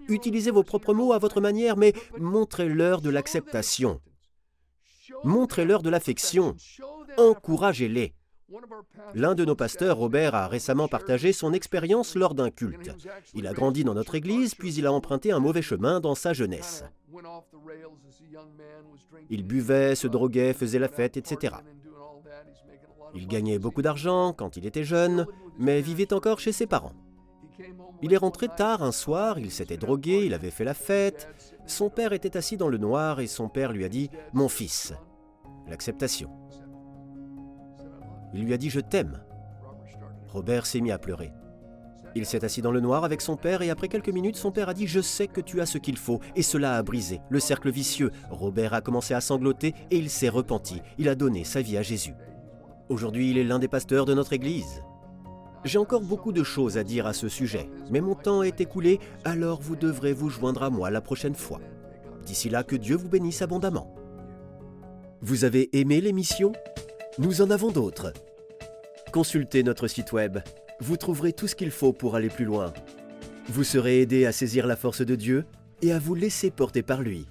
Utilisez 0.07 0.51
vos 0.51 0.63
propres 0.63 0.93
mots 0.93 1.13
à 1.13 1.19
votre 1.19 1.41
manière, 1.41 1.77
mais 1.77 1.93
montrez-leur 2.19 3.01
de 3.01 3.09
l'acceptation. 3.09 3.99
Montrez-leur 5.23 5.81
de 5.81 5.89
l'affection. 5.89 6.55
Encouragez-les. 7.17 8.13
L'un 9.15 9.35
de 9.35 9.45
nos 9.45 9.55
pasteurs, 9.55 9.97
Robert, 9.97 10.35
a 10.35 10.47
récemment 10.47 10.87
partagé 10.87 11.33
son 11.33 11.53
expérience 11.53 12.15
lors 12.15 12.35
d'un 12.35 12.51
culte. 12.51 12.91
Il 13.33 13.47
a 13.47 13.53
grandi 13.53 13.83
dans 13.83 13.93
notre 13.93 14.15
église, 14.15 14.53
puis 14.55 14.73
il 14.73 14.85
a 14.85 14.93
emprunté 14.93 15.31
un 15.31 15.39
mauvais 15.39 15.61
chemin 15.61 15.99
dans 15.99 16.15
sa 16.15 16.33
jeunesse. 16.33 16.83
Il 19.29 19.43
buvait, 19.43 19.95
se 19.95 20.07
droguait, 20.07 20.53
faisait 20.53 20.79
la 20.79 20.89
fête, 20.89 21.17
etc. 21.17 21.55
Il 23.15 23.27
gagnait 23.27 23.59
beaucoup 23.59 23.81
d'argent 23.81 24.33
quand 24.33 24.57
il 24.57 24.65
était 24.65 24.83
jeune, 24.83 25.25
mais 25.57 25.81
vivait 25.81 26.13
encore 26.13 26.39
chez 26.39 26.51
ses 26.51 26.67
parents. 26.67 26.93
Il 28.01 28.13
est 28.13 28.17
rentré 28.17 28.47
tard 28.47 28.83
un 28.83 28.91
soir, 28.91 29.39
il 29.39 29.51
s'était 29.51 29.77
drogué, 29.77 30.25
il 30.25 30.33
avait 30.33 30.51
fait 30.51 30.63
la 30.63 30.73
fête. 30.73 31.29
Son 31.65 31.89
père 31.89 32.13
était 32.13 32.37
assis 32.37 32.57
dans 32.57 32.67
le 32.67 32.77
noir 32.77 33.19
et 33.19 33.27
son 33.27 33.49
père 33.49 33.71
lui 33.71 33.85
a 33.85 33.89
dit⁇ 33.89 34.07
Mon 34.33 34.49
fils⁇ 34.49 34.93
L'acceptation. 35.69 36.29
Il 38.33 38.43
lui 38.43 38.53
a 38.53 38.57
dit⁇ 38.57 38.67
Je 38.71 38.79
t'aime⁇ 38.79 39.21
Robert 40.31 40.65
s'est 40.65 40.81
mis 40.81 40.91
à 40.91 40.97
pleurer. 40.97 41.31
Il 42.15 42.25
s'est 42.25 42.45
assis 42.45 42.61
dans 42.61 42.71
le 42.71 42.79
noir 42.79 43.03
avec 43.03 43.21
son 43.21 43.37
père 43.37 43.61
et 43.61 43.69
après 43.69 43.87
quelques 43.87 44.09
minutes, 44.09 44.35
son 44.35 44.51
père 44.51 44.69
a 44.69 44.73
dit⁇ 44.73 44.85
Je 44.87 45.01
sais 45.01 45.27
que 45.27 45.41
tu 45.41 45.61
as 45.61 45.65
ce 45.65 45.77
qu'il 45.77 45.97
faut⁇ 45.97 46.17
et 46.35 46.43
cela 46.43 46.75
a 46.75 46.83
brisé 46.83 47.21
le 47.29 47.39
cercle 47.39 47.71
vicieux. 47.71 48.11
Robert 48.29 48.73
a 48.73 48.81
commencé 48.81 49.13
à 49.13 49.21
sangloter 49.21 49.73
et 49.91 49.97
il 49.97 50.09
s'est 50.09 50.29
repenti. 50.29 50.81
Il 50.97 51.09
a 51.09 51.15
donné 51.15 51.43
sa 51.43 51.61
vie 51.61 51.77
à 51.77 51.81
Jésus. 51.81 52.13
Aujourd'hui, 52.89 53.31
il 53.31 53.37
est 53.37 53.43
l'un 53.43 53.59
des 53.59 53.67
pasteurs 53.67 54.05
de 54.05 54.13
notre 54.13 54.33
Église. 54.33 54.83
J'ai 55.65 55.77
encore 55.77 56.01
beaucoup 56.01 56.33
de 56.33 56.43
choses 56.43 56.77
à 56.77 56.83
dire 56.83 57.07
à 57.07 57.13
ce 57.13 57.29
sujet, 57.29 57.69
mais 57.89 58.01
mon 58.01 58.15
temps 58.15 58.43
est 58.43 58.59
écoulé, 58.59 58.99
alors 59.23 59.61
vous 59.61 59.77
devrez 59.77 60.11
vous 60.11 60.29
joindre 60.29 60.63
à 60.63 60.69
moi 60.69 60.89
la 60.89 60.99
prochaine 60.99 61.35
fois. 61.35 61.61
D'ici 62.25 62.49
là, 62.49 62.63
que 62.63 62.75
Dieu 62.75 62.97
vous 62.97 63.07
bénisse 63.07 63.41
abondamment. 63.41 63.95
Vous 65.21 65.45
avez 65.45 65.69
aimé 65.77 66.01
l'émission? 66.01 66.51
Nous 67.17 67.41
en 67.41 67.49
avons 67.49 67.71
d'autres. 67.71 68.11
Consultez 69.13 69.63
notre 69.63 69.87
site 69.87 70.11
web, 70.11 70.39
vous 70.81 70.97
trouverez 70.97 71.31
tout 71.31 71.47
ce 71.47 71.55
qu'il 71.55 71.71
faut 71.71 71.93
pour 71.93 72.15
aller 72.15 72.29
plus 72.29 72.45
loin. 72.45 72.73
Vous 73.47 73.63
serez 73.63 74.01
aidé 74.01 74.25
à 74.25 74.33
saisir 74.33 74.67
la 74.67 74.75
force 74.75 75.01
de 75.01 75.15
Dieu 75.15 75.45
et 75.81 75.93
à 75.93 75.99
vous 75.99 76.15
laisser 76.15 76.51
porter 76.51 76.83
par 76.83 77.01
lui. 77.01 77.25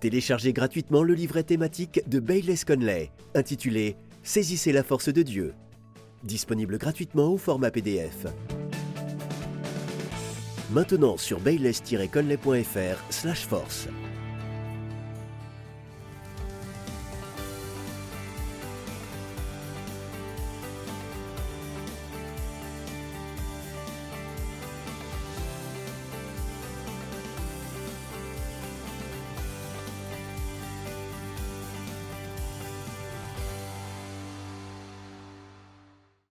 Téléchargez 0.00 0.54
gratuitement 0.54 1.02
le 1.02 1.12
livret 1.12 1.42
thématique 1.42 2.08
de 2.08 2.20
Bayless 2.20 2.64
Conley, 2.64 3.10
intitulé 3.34 3.96
Saisissez 4.22 4.72
la 4.72 4.82
force 4.82 5.08
de 5.08 5.22
Dieu 5.22 5.54
disponible 6.22 6.78
gratuitement 6.78 7.32
au 7.32 7.38
format 7.38 7.70
PDF. 7.70 8.26
Maintenant 10.70 11.16
sur 11.16 11.40
bayless-conley.fr/force. 11.40 13.88